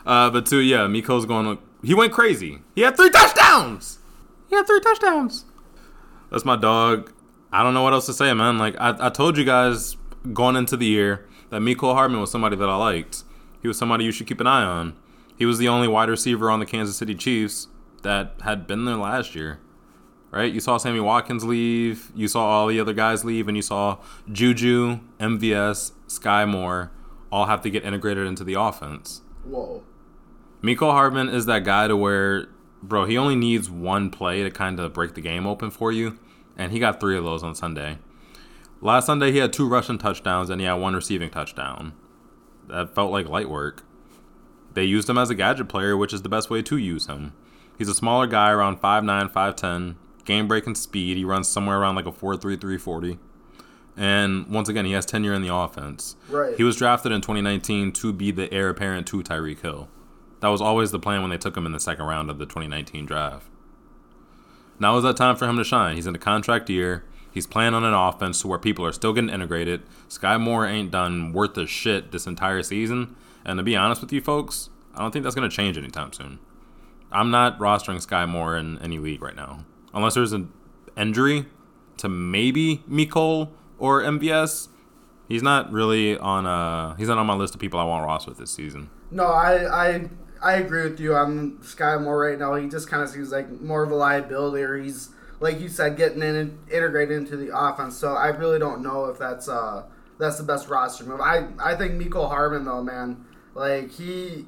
uh, 0.05 0.29
but 0.29 0.45
two, 0.45 0.59
yeah, 0.59 0.87
Mecole's 0.87 1.25
going. 1.25 1.57
He 1.83 1.93
went 1.93 2.13
crazy. 2.13 2.61
He 2.75 2.81
had 2.81 2.97
three 2.97 3.09
touchdowns. 3.09 3.99
He 4.49 4.55
had 4.55 4.65
three 4.65 4.79
touchdowns. 4.79 5.45
That's 6.31 6.45
my 6.45 6.55
dog. 6.55 7.11
I 7.51 7.63
don't 7.63 7.73
know 7.73 7.83
what 7.83 7.93
else 7.93 8.05
to 8.07 8.13
say, 8.13 8.33
man. 8.33 8.57
Like 8.57 8.75
I, 8.79 9.07
I 9.07 9.09
told 9.09 9.37
you 9.37 9.45
guys 9.45 9.95
going 10.33 10.55
into 10.55 10.75
the 10.75 10.85
year 10.85 11.25
that 11.49 11.61
Mecole 11.61 11.93
Hardman 11.93 12.19
was 12.19 12.31
somebody 12.31 12.55
that 12.55 12.69
I 12.69 12.75
liked. 12.75 13.23
He 13.61 13.67
was 13.67 13.77
somebody 13.77 14.03
you 14.03 14.11
should 14.11 14.27
keep 14.27 14.41
an 14.41 14.47
eye 14.47 14.63
on. 14.63 14.95
He 15.37 15.45
was 15.45 15.57
the 15.57 15.67
only 15.67 15.87
wide 15.87 16.09
receiver 16.09 16.49
on 16.49 16.59
the 16.59 16.65
Kansas 16.65 16.97
City 16.97 17.15
Chiefs 17.15 17.67
that 18.03 18.33
had 18.43 18.67
been 18.67 18.85
there 18.85 18.95
last 18.95 19.35
year. 19.35 19.59
Right? 20.31 20.51
You 20.51 20.59
saw 20.59 20.77
Sammy 20.77 20.99
Watkins 20.99 21.45
leave, 21.45 22.11
you 22.13 22.27
saw 22.27 22.45
all 22.45 22.67
the 22.67 22.79
other 22.81 22.93
guys 22.93 23.23
leave, 23.23 23.47
and 23.47 23.55
you 23.55 23.63
saw 23.63 23.97
Juju, 24.29 24.99
MVS, 25.19 25.93
Skyy 26.09 26.47
Moore 26.47 26.91
all 27.31 27.45
have 27.45 27.61
to 27.61 27.69
get 27.69 27.85
integrated 27.85 28.27
into 28.27 28.43
the 28.43 28.55
offense. 28.55 29.21
Whoa. 29.45 29.83
Mecole 30.67 30.91
Hardman 30.91 31.29
is 31.29 31.45
that 31.45 31.63
guy 31.63 31.87
to 31.87 31.95
where, 31.95 32.47
bro, 32.83 33.05
he 33.05 33.17
only 33.17 33.37
needs 33.37 33.69
one 33.69 34.09
play 34.09 34.43
to 34.43 34.51
kind 34.51 34.81
of 34.81 34.91
break 34.91 35.13
the 35.13 35.21
game 35.21 35.47
open 35.47 35.71
for 35.71 35.93
you, 35.93 36.19
and 36.57 36.73
he 36.73 36.79
got 36.79 36.99
three 36.99 37.17
of 37.17 37.23
those 37.23 37.41
on 37.41 37.55
Sunday. 37.55 37.99
Last 38.81 39.05
Sunday, 39.05 39.31
he 39.31 39.37
had 39.37 39.53
two 39.53 39.65
rushing 39.65 39.97
touchdowns 39.97 40.49
and 40.49 40.59
he 40.59 40.67
had 40.67 40.73
one 40.73 40.93
receiving 40.93 41.29
touchdown. 41.29 41.93
That 42.67 42.93
felt 42.93 43.13
like 43.13 43.29
light 43.29 43.49
work. 43.49 43.83
They 44.73 44.83
used 44.83 45.09
him 45.09 45.17
as 45.17 45.29
a 45.29 45.35
gadget 45.35 45.69
player, 45.69 45.95
which 45.95 46.11
is 46.13 46.23
the 46.23 46.29
best 46.29 46.49
way 46.49 46.61
to 46.63 46.75
use 46.75 47.07
him. 47.07 47.33
He's 47.77 47.87
a 47.87 47.95
smaller 47.95 48.27
guy, 48.27 48.51
around 48.51 48.81
5'9, 48.81 49.31
5'10, 49.31 49.95
game 50.25 50.49
breaking 50.49 50.75
speed. 50.75 51.15
He 51.15 51.23
runs 51.23 51.47
somewhere 51.47 51.79
around 51.79 51.95
like 51.95 52.05
a 52.05 52.11
4'3, 52.11 52.41
340. 52.41 53.17
And 53.95 54.47
once 54.47 54.67
again, 54.67 54.85
he 54.85 54.91
has 54.91 55.05
tenure 55.05 55.33
in 55.33 55.41
the 55.41 55.55
offense. 55.55 56.17
Right. 56.29 56.57
He 56.57 56.63
was 56.63 56.75
drafted 56.75 57.13
in 57.13 57.21
2019 57.21 57.93
to 57.93 58.11
be 58.11 58.31
the 58.31 58.53
heir 58.53 58.69
apparent 58.69 59.07
to 59.07 59.23
Tyreek 59.23 59.61
Hill. 59.61 59.87
That 60.39 60.49
was 60.49 60.61
always 60.61 60.91
the 60.91 60.99
plan 60.99 61.21
when 61.21 61.29
they 61.29 61.37
took 61.37 61.57
him 61.57 61.65
in 61.65 61.71
the 61.71 61.79
second 61.79 62.05
round 62.05 62.29
of 62.29 62.37
the 62.37 62.45
2019 62.45 63.05
draft. 63.05 63.47
Now 64.79 64.95
is 64.97 65.03
that 65.03 65.17
time 65.17 65.35
for 65.35 65.47
him 65.47 65.57
to 65.57 65.63
shine. 65.63 65.95
He's 65.95 66.05
in 66.05 66.15
a 66.15 66.19
contract 66.19 66.69
year. 66.69 67.03
He's 67.31 67.47
playing 67.47 67.73
on 67.73 67.83
an 67.83 67.93
offense 67.93 68.41
to 68.41 68.47
where 68.47 68.59
people 68.59 68.85
are 68.85 68.91
still 68.91 69.13
getting 69.13 69.29
integrated. 69.29 69.83
Skyy 70.09 70.39
Moore 70.39 70.65
ain't 70.65 70.91
done 70.91 71.33
worth 71.33 71.57
a 71.57 71.67
shit 71.67 72.11
this 72.11 72.27
entire 72.27 72.63
season. 72.63 73.15
And 73.45 73.57
to 73.57 73.63
be 73.63 73.75
honest 73.75 74.01
with 74.01 74.11
you 74.11 74.21
folks, 74.21 74.69
I 74.95 75.01
don't 75.01 75.11
think 75.11 75.23
that's 75.23 75.35
going 75.35 75.49
to 75.49 75.55
change 75.55 75.77
anytime 75.77 76.13
soon. 76.13 76.39
I'm 77.11 77.31
not 77.31 77.57
rostering 77.59 78.05
Skyy 78.05 78.27
Moore 78.27 78.57
in 78.57 78.79
any 78.79 78.99
league 78.99 79.21
right 79.21 79.35
now. 79.35 79.65
Unless 79.93 80.15
there's 80.15 80.33
an 80.33 80.51
injury 80.97 81.45
to 81.97 82.09
maybe 82.09 82.83
Mecole 82.89 83.49
or 83.77 84.01
MVS. 84.01 84.69
He's 85.27 85.43
not 85.43 85.71
really 85.71 86.17
on 86.17 86.45
a, 86.45 86.95
he's 86.97 87.07
not 87.07 87.17
on 87.17 87.25
my 87.25 87.35
list 87.35 87.53
of 87.53 87.61
people 87.61 87.79
I 87.79 87.83
want 87.83 88.05
roster 88.05 88.31
with 88.31 88.39
this 88.39 88.51
season. 88.51 88.89
No, 89.11 89.25
I 89.25 89.87
I 89.87 90.09
I 90.41 90.55
agree 90.55 90.83
with 90.83 90.99
you 90.99 91.15
on 91.15 91.57
Skyy 91.61 92.01
Moore 92.01 92.19
right 92.19 92.37
now. 92.39 92.55
He 92.55 92.67
just 92.67 92.89
kind 92.89 93.03
of 93.03 93.09
seems 93.09 93.31
like 93.31 93.49
more 93.61 93.83
of 93.83 93.91
a 93.91 93.95
liability, 93.95 94.63
or 94.63 94.77
he's 94.77 95.09
like 95.39 95.59
you 95.59 95.69
said, 95.69 95.97
getting 95.97 96.21
in 96.21 96.57
integrated 96.71 97.15
into 97.17 97.37
the 97.37 97.55
offense. 97.57 97.95
So 97.97 98.13
I 98.13 98.27
really 98.29 98.59
don't 98.59 98.81
know 98.81 99.05
if 99.05 99.17
that's 99.19 99.47
uh 99.49 99.83
that's 100.19 100.37
the 100.37 100.43
best 100.43 100.67
roster 100.69 101.03
move. 101.05 101.21
I 101.21 101.47
I 101.63 101.75
think 101.75 101.93
Mecole 102.01 102.27
Hardman 102.29 102.65
though, 102.65 102.83
man, 102.83 103.25
like 103.53 103.91
he 103.91 104.45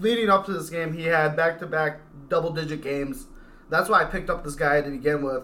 leading 0.00 0.30
up 0.30 0.46
to 0.46 0.52
this 0.52 0.70
game, 0.70 0.92
he 0.92 1.04
had 1.04 1.36
back 1.36 1.58
to 1.60 1.66
back 1.66 2.00
double 2.28 2.52
digit 2.52 2.82
games. 2.82 3.26
That's 3.70 3.88
why 3.88 4.02
I 4.02 4.04
picked 4.04 4.30
up 4.30 4.44
this 4.44 4.54
guy 4.54 4.80
to 4.80 4.90
begin 4.90 5.22
with. 5.24 5.42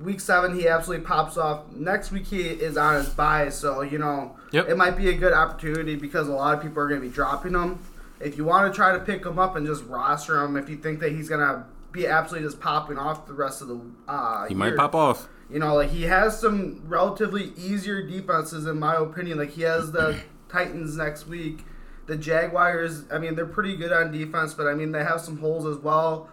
Week 0.00 0.20
seven, 0.20 0.54
he 0.54 0.68
absolutely 0.68 1.06
pops 1.06 1.38
off. 1.38 1.72
Next 1.72 2.12
week, 2.12 2.26
he 2.26 2.42
is 2.48 2.76
on 2.76 2.96
his 2.96 3.08
bye, 3.08 3.48
so 3.48 3.80
you 3.80 3.96
know 3.98 4.36
Yep. 4.52 4.68
it 4.68 4.76
might 4.76 4.96
be 4.96 5.08
a 5.08 5.14
good 5.14 5.32
opportunity 5.32 5.96
because 5.96 6.28
a 6.28 6.32
lot 6.32 6.54
of 6.54 6.62
people 6.62 6.82
are 6.82 6.88
going 6.88 7.00
to 7.00 7.06
be 7.06 7.12
dropping 7.12 7.52
him. 7.54 7.78
If 8.20 8.36
you 8.36 8.44
want 8.44 8.72
to 8.72 8.76
try 8.76 8.92
to 8.92 9.00
pick 9.00 9.24
him 9.24 9.38
up 9.38 9.56
and 9.56 9.66
just 9.66 9.84
roster 9.84 10.42
him, 10.42 10.56
if 10.56 10.68
you 10.68 10.76
think 10.76 11.00
that 11.00 11.12
he's 11.12 11.28
going 11.28 11.40
to 11.40 11.66
be 11.92 12.06
absolutely 12.06 12.48
just 12.48 12.60
popping 12.60 12.98
off 12.98 13.26
the 13.26 13.32
rest 13.32 13.62
of 13.62 13.68
the 13.68 13.80
uh, 14.08 14.46
He 14.46 14.54
might 14.54 14.76
pop 14.76 14.94
off. 14.94 15.28
You 15.50 15.58
know, 15.58 15.74
like 15.74 15.90
he 15.90 16.02
has 16.02 16.38
some 16.38 16.82
relatively 16.86 17.52
easier 17.56 18.06
defenses 18.06 18.66
in 18.66 18.78
my 18.78 18.96
opinion. 18.96 19.38
Like 19.38 19.50
he 19.50 19.62
has 19.62 19.92
the 19.92 20.20
Titans 20.48 20.96
next 20.96 21.26
week. 21.26 21.64
The 22.06 22.16
Jaguars, 22.16 23.04
I 23.10 23.18
mean, 23.18 23.34
they're 23.34 23.46
pretty 23.46 23.76
good 23.76 23.92
on 23.92 24.12
defense, 24.12 24.54
but 24.54 24.66
I 24.66 24.74
mean 24.74 24.92
they 24.92 25.02
have 25.02 25.20
some 25.20 25.38
holes 25.38 25.66
as 25.66 25.82
well. 25.82 26.28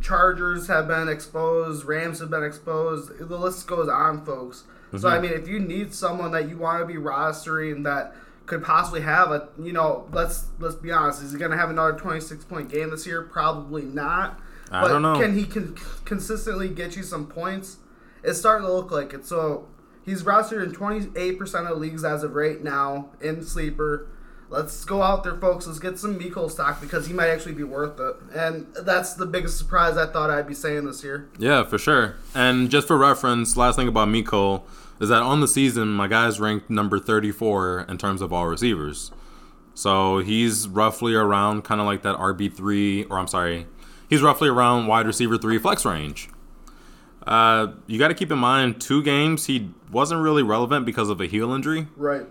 Chargers 0.00 0.68
have 0.68 0.86
been 0.88 1.08
exposed, 1.08 1.84
Rams 1.84 2.20
have 2.20 2.30
been 2.30 2.44
exposed. 2.44 3.18
The 3.18 3.38
list 3.38 3.66
goes 3.66 3.88
on, 3.88 4.24
folks. 4.24 4.64
So 4.92 4.98
Mm-hmm. 4.98 5.06
I 5.06 5.18
mean, 5.18 5.32
if 5.32 5.48
you 5.48 5.58
need 5.58 5.92
someone 5.92 6.30
that 6.32 6.48
you 6.48 6.58
want 6.58 6.80
to 6.80 6.86
be 6.86 6.98
rostering 6.98 7.82
that 7.84 8.14
could 8.46 8.62
possibly 8.62 9.00
have 9.00 9.30
a 9.30 9.48
you 9.60 9.72
know 9.72 10.08
let's 10.12 10.46
let's 10.58 10.76
be 10.76 10.90
honest 10.90 11.22
is 11.22 11.32
he 11.32 11.38
going 11.38 11.50
to 11.50 11.56
have 11.56 11.68
another 11.68 11.92
26 11.92 12.44
point 12.44 12.68
game 12.68 12.90
this 12.90 13.06
year? 13.06 13.22
Probably 13.22 13.82
not. 13.82 14.40
I 14.70 14.82
but 14.82 14.88
don't 14.88 15.02
know. 15.02 15.20
can 15.20 15.36
he 15.36 15.44
con- 15.44 15.76
consistently 16.04 16.68
get 16.68 16.96
you 16.96 17.02
some 17.02 17.26
points? 17.26 17.78
It's 18.22 18.38
starting 18.38 18.66
to 18.66 18.72
look 18.72 18.90
like 18.90 19.12
it. 19.12 19.24
So 19.24 19.68
he's 20.04 20.24
rostered 20.24 20.64
in 20.64 20.72
28% 20.72 21.70
of 21.70 21.78
leagues 21.78 22.04
as 22.04 22.24
of 22.24 22.34
right 22.34 22.62
now 22.62 23.10
in 23.20 23.44
sleeper. 23.44 24.08
Let's 24.48 24.84
go 24.84 25.02
out 25.02 25.24
there 25.24 25.36
folks. 25.36 25.66
Let's 25.66 25.78
get 25.78 25.98
some 25.98 26.18
Mecole 26.18 26.50
stock 26.50 26.80
because 26.80 27.06
he 27.06 27.12
might 27.12 27.28
actually 27.28 27.54
be 27.54 27.64
worth 27.64 27.98
it. 28.00 28.16
And 28.34 28.66
that's 28.82 29.14
the 29.14 29.26
biggest 29.26 29.58
surprise 29.58 29.96
I 29.96 30.06
thought 30.06 30.30
I'd 30.30 30.46
be 30.46 30.54
saying 30.54 30.86
this 30.86 31.02
year. 31.02 31.28
Yeah, 31.38 31.64
for 31.64 31.78
sure. 31.78 32.16
And 32.34 32.70
just 32.70 32.86
for 32.86 32.96
reference, 32.96 33.56
last 33.56 33.76
thing 33.76 33.88
about 33.88 34.08
Mecole 34.08 34.62
is 35.00 35.08
that 35.08 35.22
on 35.22 35.40
the 35.40 35.48
season, 35.48 35.88
my 35.88 36.08
guy's 36.08 36.40
ranked 36.40 36.70
number 36.70 36.98
34 36.98 37.86
in 37.88 37.98
terms 37.98 38.20
of 38.20 38.32
all 38.32 38.46
receivers. 38.46 39.10
So 39.74 40.18
he's 40.18 40.68
roughly 40.68 41.14
around 41.14 41.62
kind 41.62 41.80
of 41.80 41.86
like 41.86 42.02
that 42.02 42.16
RB3, 42.16 43.10
or 43.10 43.18
I'm 43.18 43.28
sorry, 43.28 43.66
he's 44.08 44.22
roughly 44.22 44.48
around 44.48 44.86
wide 44.86 45.06
receiver 45.06 45.36
3 45.36 45.58
flex 45.58 45.84
range. 45.84 46.30
Uh, 47.26 47.72
you 47.86 47.98
got 47.98 48.08
to 48.08 48.14
keep 48.14 48.30
in 48.30 48.38
mind, 48.38 48.80
two 48.80 49.02
games, 49.02 49.46
he 49.46 49.70
wasn't 49.90 50.22
really 50.22 50.42
relevant 50.42 50.86
because 50.86 51.08
of 51.10 51.20
a 51.20 51.26
heel 51.26 51.52
injury. 51.52 51.88
right 51.96 52.26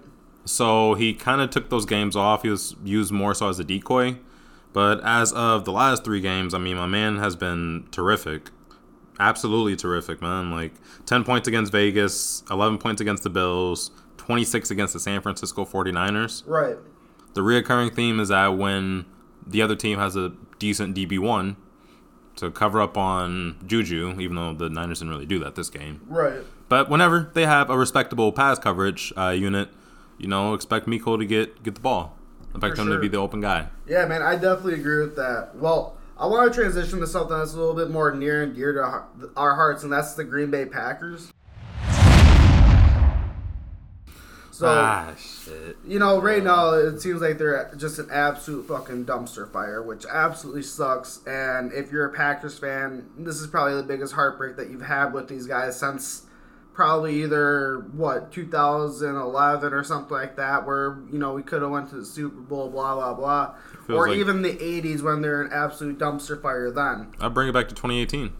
So 0.46 0.94
he 0.94 1.14
kind 1.14 1.42
of 1.42 1.50
took 1.50 1.70
those 1.70 1.86
games 1.86 2.16
off. 2.16 2.44
He 2.44 2.50
was 2.50 2.76
used 2.84 3.12
more 3.12 3.34
so 3.34 3.50
as 3.50 3.60
a 3.60 3.64
decoy. 3.64 4.18
But 4.74 5.02
as 5.04 5.32
of 5.32 5.66
the 5.66 5.72
last 5.72 6.04
three 6.04 6.22
games, 6.22 6.54
I 6.54 6.58
mean, 6.58 6.78
my 6.78 6.86
man 6.86 7.18
has 7.18 7.36
been 7.36 7.88
terrific. 7.92 8.50
Absolutely 9.20 9.76
terrific, 9.76 10.22
man. 10.22 10.52
Like 10.52 10.74
10 11.06 11.24
points 11.24 11.48
against 11.48 11.72
Vegas, 11.72 12.44
11 12.50 12.78
points 12.80 13.02
against 13.02 13.24
the 13.24 13.30
Bills, 13.30 13.92
26 14.18 14.72
against 14.72 14.94
the 14.94 15.00
San 15.00 15.22
Francisco 15.22 15.66
49ers. 15.66 16.44
right 16.46 16.78
The 17.34 17.42
reoccurring 17.42 17.94
theme 17.96 18.20
is 18.20 18.30
that 18.30 18.48
when 18.58 19.06
the 19.46 19.62
other 19.62 19.76
team 19.76 20.00
has 20.00 20.16
a 20.16 20.34
decent 20.60 20.96
DB1 20.96 21.56
to 22.38 22.52
cover 22.52 22.82
up 22.82 22.98
on 22.98 23.58
Juju, 23.66 24.20
even 24.20 24.36
though 24.36 24.54
the 24.54 24.70
Niners 24.70 25.00
didn't 25.00 25.14
really 25.14 25.26
do 25.26 25.40
that 25.40 25.56
this 25.56 25.70
game. 25.70 26.02
right 26.08 26.42
But 26.68 26.90
whenever 26.90 27.32
they 27.34 27.46
have 27.46 27.70
a 27.70 27.78
respectable 27.78 28.32
pass 28.32 28.60
coverage 28.60 29.14
uh, 29.18 29.30
unit, 29.30 29.70
you 30.18 30.28
know, 30.28 30.54
expect 30.54 30.88
Mecole 30.88 31.20
to 31.20 31.26
get 31.26 31.64
get 31.64 31.76
the 31.76 31.82
ball. 31.82 32.18
Expect 32.54 32.78
For 32.78 32.82
him 32.84 32.90
to 32.90 33.00
be 33.00 33.10
the 33.10 33.18
open 33.18 33.42
guy. 33.42 33.68
Yeah, 33.86 34.06
man, 34.06 34.22
I 34.22 34.36
definitely 34.36 34.76
agree 34.76 35.02
with 35.02 35.16
that. 35.18 35.56
Well, 35.56 35.98
I 36.18 36.28
want 36.28 36.52
to 36.52 36.58
transition 36.58 37.02
to 37.02 37.08
something 37.08 37.38
that's 37.38 37.54
a 37.54 37.58
little 37.58 37.74
bit 37.74 37.90
more 37.90 38.14
near 38.16 38.42
and 38.44 38.56
dear 38.56 38.72
to 38.72 39.04
our- 39.36 39.56
hearts, 39.56 39.84
and 39.84 39.92
that's 39.92 40.14
the 40.14 40.24
Green 40.24 40.50
Bay 40.50 40.66
Packers. 40.66 41.34
So, 44.52 44.68
ah, 44.70 45.14
shit. 45.18 45.76
you 45.86 46.00
know, 46.00 46.22
right 46.22 46.42
now 46.42 46.72
it 46.76 47.02
seems 47.02 47.20
like 47.20 47.38
they're 47.38 47.70
just 47.76 48.00
an 48.00 48.08
absolute 48.10 48.66
fucking 48.66 49.06
dumpster 49.06 49.52
fire, 49.52 49.82
which 49.82 50.06
absolutely 50.10 50.64
sucks. 50.64 51.20
And 51.28 51.74
if 51.74 51.92
you're 51.92 52.06
a 52.06 52.14
Packers 52.14 52.58
fan, 52.58 53.10
this 53.18 53.42
is 53.42 53.48
probably 53.48 53.76
the 53.76 53.84
biggest 53.84 54.14
heartbreak 54.14 54.56
that 54.56 54.70
you've 54.70 54.82
had 54.84 55.14
with 55.14 55.28
these 55.28 55.46
guys 55.46 55.78
since 55.78 56.22
probably 56.76 57.24
either 57.24 57.88
what 57.94 58.32
2011 58.32 59.74
or 59.74 59.84
something 59.84 60.12
like 60.16 60.36
that, 60.36 60.68
where 60.68 61.00
you 61.12 61.18
know 61.18 61.34
we 61.34 61.42
could 61.42 61.62
have 61.62 61.72
went 61.72 61.90
to 61.90 61.96
the 61.96 62.06
Super 62.06 62.42
Bowl, 62.42 62.70
blah 62.70 62.94
blah 62.94 63.14
blah, 63.14 63.56
or 63.90 64.10
like- 64.10 64.18
even 64.18 64.42
the 64.42 64.54
80s 64.58 65.02
when 65.02 65.22
they're 65.22 65.42
an 65.42 65.52
absolute 65.52 65.98
dumpster 65.98 66.40
fire. 66.40 66.70
Then, 66.70 67.14
I'll 67.20 67.30
bring 67.30 67.48
it 67.48 67.54
back 67.54 67.70
to 67.70 67.76
2018. 67.76 68.34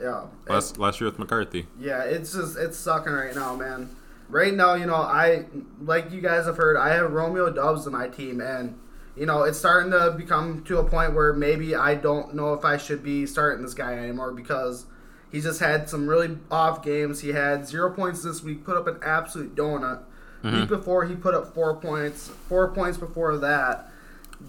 yeah, 0.00 0.24
Last 0.48 0.78
last 0.78 1.00
year 1.00 1.10
with 1.10 1.18
McCarthy. 1.18 1.66
Yeah, 1.78 2.02
it's 2.02 2.32
just 2.32 2.56
it's 2.56 2.76
sucking 2.78 3.12
right 3.12 3.34
now, 3.34 3.54
man. 3.54 3.90
Right 4.28 4.54
now, 4.54 4.74
you 4.74 4.86
know, 4.86 4.94
I 4.94 5.44
like 5.82 6.10
you 6.10 6.22
guys 6.22 6.46
have 6.46 6.56
heard, 6.56 6.76
I 6.78 6.94
have 6.94 7.12
Romeo 7.12 7.50
Doubs 7.50 7.86
in 7.86 7.92
my 7.92 8.08
team, 8.08 8.40
and 8.40 8.78
you 9.14 9.26
know, 9.26 9.42
it's 9.42 9.58
starting 9.58 9.92
to 9.92 10.12
become 10.16 10.64
to 10.64 10.78
a 10.78 10.84
point 10.84 11.12
where 11.14 11.34
maybe 11.34 11.74
I 11.74 11.96
don't 11.96 12.34
know 12.34 12.54
if 12.54 12.64
I 12.64 12.78
should 12.78 13.02
be 13.02 13.26
starting 13.26 13.62
this 13.62 13.74
guy 13.74 13.92
anymore 13.92 14.32
because 14.32 14.86
he's 15.32 15.44
just 15.44 15.58
had 15.58 15.88
some 15.88 16.06
really 16.06 16.38
off 16.50 16.84
games. 16.84 17.20
He 17.20 17.30
had 17.30 17.66
zero 17.66 17.90
points 17.90 18.22
this 18.22 18.42
week, 18.42 18.64
put 18.64 18.76
up 18.76 18.86
an 18.86 18.98
absolute 19.02 19.56
donut. 19.56 20.02
Week 20.44 20.68
before, 20.68 21.04
he 21.04 21.14
put 21.14 21.34
up 21.34 21.54
four 21.54 21.76
points. 21.76 22.28
Four 22.48 22.72
points 22.72 22.98
before 22.98 23.36
that. 23.38 23.88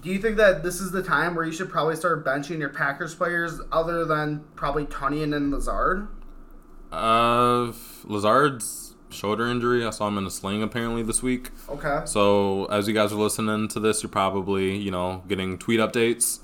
Do 0.02 0.10
you 0.10 0.18
think 0.18 0.36
that 0.38 0.64
this 0.64 0.80
is 0.80 0.90
the 0.90 1.04
time 1.04 1.36
where 1.36 1.44
you 1.44 1.52
should 1.52 1.70
probably 1.70 1.94
start 1.94 2.24
benching 2.24 2.58
your 2.58 2.68
Packers 2.68 3.14
players 3.14 3.60
other 3.70 4.04
than 4.04 4.44
probably 4.56 4.86
Tonyan 4.86 5.36
and 5.36 5.52
Lazard? 5.52 6.08
Uh, 6.90 7.72
Lazard's 8.04 8.94
shoulder 9.10 9.46
injury. 9.46 9.86
I 9.86 9.90
saw 9.90 10.08
him 10.08 10.18
in 10.18 10.26
a 10.26 10.30
sling 10.30 10.62
apparently 10.64 11.04
this 11.04 11.22
week. 11.22 11.50
Okay. 11.68 12.00
So 12.06 12.64
as 12.66 12.88
you 12.88 12.94
guys 12.94 13.12
are 13.12 13.16
listening 13.16 13.68
to 13.68 13.78
this, 13.80 14.02
you're 14.02 14.10
probably 14.10 14.76
you 14.76 14.90
know 14.90 15.22
getting 15.28 15.58
tweet 15.58 15.78
updates 15.78 16.40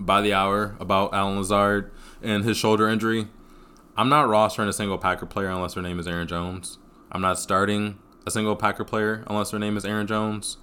by 0.00 0.22
the 0.22 0.32
hour 0.32 0.76
about 0.80 1.12
Allen 1.12 1.36
Lazard 1.36 1.92
and 2.22 2.44
his 2.44 2.56
shoulder 2.56 2.88
injury. 2.88 3.28
I'm 3.96 4.08
not 4.08 4.26
rostering 4.26 4.66
a 4.66 4.72
single 4.72 4.98
Packer 4.98 5.24
player 5.24 5.50
unless 5.50 5.74
their 5.74 5.82
name 5.82 6.00
is 6.00 6.08
Aaron 6.08 6.26
Jones. 6.26 6.78
I'm 7.12 7.20
not 7.20 7.38
starting 7.38 7.98
a 8.26 8.30
single 8.30 8.56
Packer 8.56 8.82
player 8.82 9.22
unless 9.28 9.52
their 9.52 9.60
name 9.60 9.76
is 9.76 9.84
Aaron 9.84 10.08
Jones. 10.08 10.56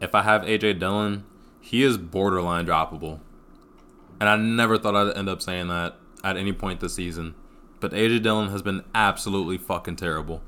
If 0.00 0.14
I 0.14 0.22
have 0.22 0.42
AJ 0.42 0.78
Dillon, 0.78 1.24
he 1.60 1.82
is 1.82 1.98
borderline 1.98 2.66
droppable. 2.66 3.18
And 4.20 4.28
I 4.28 4.36
never 4.36 4.78
thought 4.78 4.94
I'd 4.94 5.16
end 5.16 5.28
up 5.28 5.42
saying 5.42 5.66
that 5.68 5.96
at 6.22 6.36
any 6.36 6.52
point 6.52 6.78
this 6.78 6.94
season. 6.94 7.34
But 7.80 7.90
AJ 7.90 8.22
Dillon 8.22 8.50
has 8.50 8.62
been 8.62 8.84
absolutely 8.94 9.58
fucking 9.58 9.96
terrible. 9.96 10.40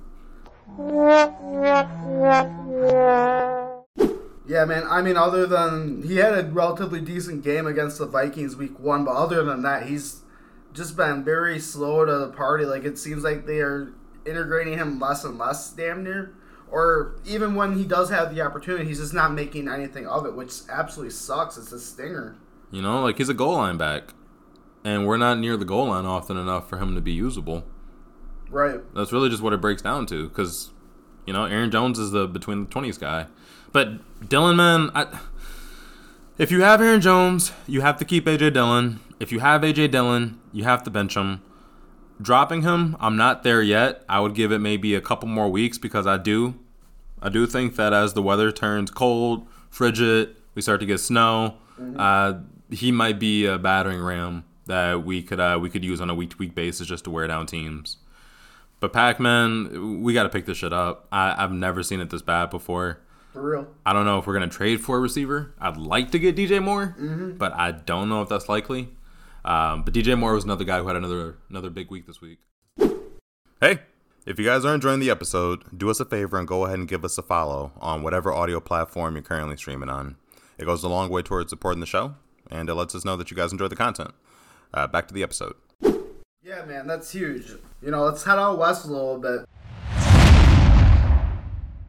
Yeah, 4.47 4.65
man. 4.65 4.85
I 4.89 5.03
mean, 5.03 5.17
other 5.17 5.47
than 5.47 6.05
he 6.05 6.17
had 6.19 6.39
a 6.39 6.49
relatively 6.49 7.01
decent 7.01 7.43
game 7.43 7.67
against 7.67 7.99
the 7.99 8.07
Vikings 8.07 8.55
week 8.55 8.79
one, 8.79 9.05
but 9.05 9.17
other 9.17 9.43
than 9.43 9.63
that, 9.63 9.87
he's 9.87 10.23
just 10.73 10.97
been 10.97 11.25
very 11.25 11.59
slow 11.59 12.05
to 12.05 12.19
the 12.19 12.29
party. 12.29 12.65
Like 12.65 12.85
it 12.85 12.99
seems 12.99 13.23
like 13.23 13.47
they 13.47 13.61
are 13.61 13.93
integrating 14.27 14.79
him 14.79 14.99
less 14.99 15.25
and 15.25 15.39
less, 15.39 15.71
damn 15.71 16.05
near. 16.05 16.35
Or 16.71 17.17
even 17.27 17.57
when 17.57 17.77
he 17.77 17.85
does 17.85 18.11
have 18.11 18.35
the 18.35 18.41
opportunity, 18.43 18.85
he's 18.85 19.01
just 19.01 19.15
not 19.15 19.33
making 19.33 19.69
anything 19.69 20.07
of 20.07 20.25
it, 20.25 20.35
which 20.35 20.53
absolutely 20.71 21.13
sucks. 21.13 21.57
It's 21.57 21.73
a 21.73 21.81
stinger. 21.81 22.37
You 22.71 22.83
know, 22.83 23.03
like 23.03 23.19
he's 23.19 23.29
a 23.29 23.35
goal 23.35 23.55
line 23.55 23.77
back. 23.77 24.15
And 24.85 25.07
we're 25.07 25.19
not 25.19 25.39
near 25.39 25.57
the 25.57 25.65
goal 25.65 25.89
line 25.89 26.07
often 26.07 26.37
enough 26.37 26.69
for 26.69 26.79
him 26.79 26.95
to 26.95 27.01
be 27.01 27.13
usable. 27.13 27.65
Right. 28.49 28.81
That's 28.95 29.13
really 29.13 29.29
just 29.29 29.43
what 29.43 29.53
it 29.53 29.61
breaks 29.61 29.83
down 29.83 30.07
to. 30.07 30.29
Because, 30.29 30.71
you 31.27 31.33
know, 31.33 31.45
Aaron 31.45 31.71
Jones 31.71 31.99
is 31.99 32.13
the 32.13 32.27
between 32.27 32.65
the 32.65 32.71
20s 32.71 32.99
guy. 32.99 33.27
But 33.73 34.29
Dillon, 34.29 34.57
man, 34.57 34.91
I, 34.95 35.19
if 36.39 36.51
you 36.51 36.63
have 36.63 36.81
Aaron 36.81 37.01
Jones, 37.01 37.53
you 37.67 37.83
have 37.83 37.99
to 37.99 38.05
keep 38.05 38.25
AJ 38.25 38.55
Dillon. 38.55 39.01
If 39.21 39.31
you 39.31 39.41
have 39.41 39.61
AJ 39.61 39.91
Dillon, 39.91 40.41
you 40.51 40.65
have 40.65 40.83
to 40.85 40.91
bench 40.91 41.15
him. 41.15 41.43
Dropping 42.23 42.63
him, 42.63 42.97
I'm 42.99 43.17
not 43.19 43.43
there 43.43 43.61
yet. 43.61 44.03
I 44.09 44.19
would 44.21 44.35
give 44.35 44.51
it 44.51 44.59
maybe 44.61 44.95
a 44.95 45.01
couple 45.01 45.29
more 45.29 45.51
weeks 45.51 45.77
because 45.77 46.07
I 46.07 46.17
do. 46.17 46.55
I 47.21 47.29
do 47.29 47.47
think 47.47 47.77
that 47.77 47.93
as 47.93 48.15
the 48.15 48.23
weather 48.23 48.51
turns 48.51 48.91
cold, 48.91 49.47
frigid, 49.69 50.37
we 50.55 50.63
start 50.63 50.81
to 50.81 50.87
get 50.87 50.99
snow, 50.99 51.57
uh, 51.97 52.35
he 52.71 52.91
might 52.93 53.19
be 53.19 53.45
a 53.45 53.59
battering 53.59 54.01
ram 54.01 54.45
that 54.67 55.05
we 55.05 55.23
could 55.23 55.41
uh, 55.41 55.59
we 55.61 55.69
could 55.69 55.85
use 55.85 56.01
on 56.01 56.09
a 56.09 56.15
week 56.15 56.31
to 56.31 56.37
week 56.39 56.55
basis 56.55 56.87
just 56.87 57.05
to 57.05 57.11
wear 57.11 57.27
down 57.27 57.45
teams. 57.47 57.99
But 58.81 58.95
Pac-Man, 58.95 60.03
we 60.03 60.15
got 60.15 60.23
to 60.23 60.29
pick 60.31 60.47
this 60.47 60.57
shit 60.57 60.73
up. 60.73 61.07
I, 61.13 61.43
I've 61.43 61.53
never 61.53 61.83
seen 61.83 62.01
it 62.01 62.09
this 62.09 62.23
bad 62.23 62.49
before. 62.49 63.01
For 63.35 63.43
real. 63.43 63.69
I 63.85 63.93
don't 63.93 64.07
know 64.07 64.19
if 64.19 64.27
we're 64.27 64.33
gonna 64.33 64.49
trade 64.49 64.81
for 64.81 64.97
a 64.97 65.01
receiver. 65.01 65.55
I'd 65.61 65.77
like 65.77 66.11
to 66.13 66.19
get 66.19 66.37
DJ 66.37 66.63
Moore, 66.63 66.97
but 67.39 67.53
I 67.53 67.73
don't 67.73 68.09
know 68.09 68.23
if 68.23 68.29
that's 68.29 68.49
likely. 68.49 68.89
Um, 69.45 69.83
but 69.83 69.95
DJ 69.95 70.19
Moore 70.19 70.35
was 70.35 70.45
another 70.45 70.65
guy 70.65 70.79
who 70.79 70.87
had 70.87 70.97
another 70.97 71.37
another 71.49 71.71
big 71.71 71.91
week 71.91 72.07
this 72.07 72.21
week. 72.21 72.39
Hey, 73.61 73.81
if 74.27 74.39
you 74.39 74.45
guys 74.45 74.65
are 74.65 74.75
enjoying 74.75 75.01
the 75.01 75.11
episode, 75.11 75.65
do 75.77 75.91
us 75.91 76.01
a 76.01 76.05
favor 76.05 76.39
and 76.39 76.47
go 76.47 76.65
ahead 76.65 76.79
and 76.79 76.89
give 76.89 77.05
us 77.05 77.17
a 77.19 77.23
follow 77.23 77.73
on 77.81 78.03
whatever 78.03 78.33
audio 78.33 78.61
platform 78.61 79.15
you're 79.15 79.23
currently 79.23 79.57
streaming 79.57 79.89
on. 79.89 80.17
It 80.59 80.67
goes 80.67 80.85
a 80.85 80.89
long 80.89 81.11
way 81.11 81.23
towards 81.23 81.51
supporting 81.51 81.81
the 81.81 81.87
show, 81.87 82.15
and 82.51 82.69
it 82.69 82.75
lets 82.75 82.95
us 82.95 83.05
know 83.05 83.17
that 83.17 83.31
you 83.31 83.37
guys 83.37 83.53
enjoy 83.53 83.69
the 83.69 83.77
content. 83.77 84.13
Uh, 84.73 84.87
back 84.87 85.09
to 85.09 85.15
the 85.15 85.23
episode. 85.23 85.55
Yeah, 86.43 86.65
man, 86.65 86.87
that's 86.87 87.11
huge. 87.13 87.51
You 87.83 87.91
know, 87.91 88.05
let's 88.05 88.25
head 88.25 88.39
out 88.39 88.59
west 88.59 88.85
a 88.85 88.89
little 88.89 89.19
bit. 89.19 89.47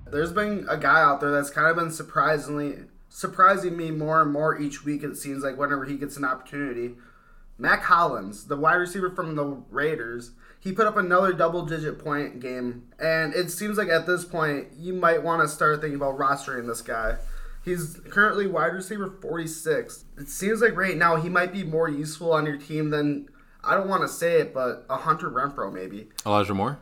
There's 0.09 0.33
been 0.33 0.65
a 0.69 0.77
guy 0.77 1.01
out 1.01 1.21
there 1.21 1.31
that's 1.31 1.49
kind 1.49 1.67
of 1.67 1.77
been 1.77 1.91
surprisingly 1.91 2.79
surprising 3.09 3.77
me 3.77 3.91
more 3.91 4.21
and 4.21 4.31
more 4.31 4.59
each 4.59 4.83
week. 4.83 5.03
It 5.03 5.15
seems 5.17 5.43
like 5.43 5.57
whenever 5.57 5.85
he 5.85 5.97
gets 5.97 6.17
an 6.17 6.25
opportunity, 6.25 6.95
Mack 7.61 7.83
Hollins, 7.83 8.45
the 8.45 8.57
wide 8.57 8.73
receiver 8.73 9.11
from 9.11 9.35
the 9.35 9.45
Raiders, 9.69 10.31
he 10.59 10.71
put 10.71 10.87
up 10.87 10.97
another 10.97 11.31
double-digit 11.31 12.03
point 12.03 12.39
game, 12.39 12.87
and 12.99 13.35
it 13.35 13.51
seems 13.51 13.77
like 13.77 13.89
at 13.89 14.07
this 14.07 14.25
point 14.25 14.69
you 14.75 14.93
might 14.93 15.21
want 15.21 15.43
to 15.43 15.47
start 15.47 15.79
thinking 15.79 15.95
about 15.95 16.17
rostering 16.17 16.65
this 16.65 16.81
guy. 16.81 17.17
He's 17.63 17.99
currently 18.09 18.47
wide 18.47 18.73
receiver 18.73 19.15
46. 19.21 20.05
It 20.17 20.27
seems 20.27 20.61
like 20.61 20.75
right 20.75 20.97
now 20.97 21.17
he 21.17 21.29
might 21.29 21.53
be 21.53 21.63
more 21.63 21.87
useful 21.87 22.33
on 22.33 22.47
your 22.47 22.57
team 22.57 22.89
than 22.89 23.29
I 23.63 23.75
don't 23.75 23.87
want 23.87 24.01
to 24.01 24.07
say 24.07 24.41
it, 24.41 24.55
but 24.55 24.83
a 24.89 24.97
Hunter 24.97 25.29
Renfrow 25.29 25.71
maybe. 25.71 26.09
Elijah 26.25 26.55
Moore. 26.55 26.79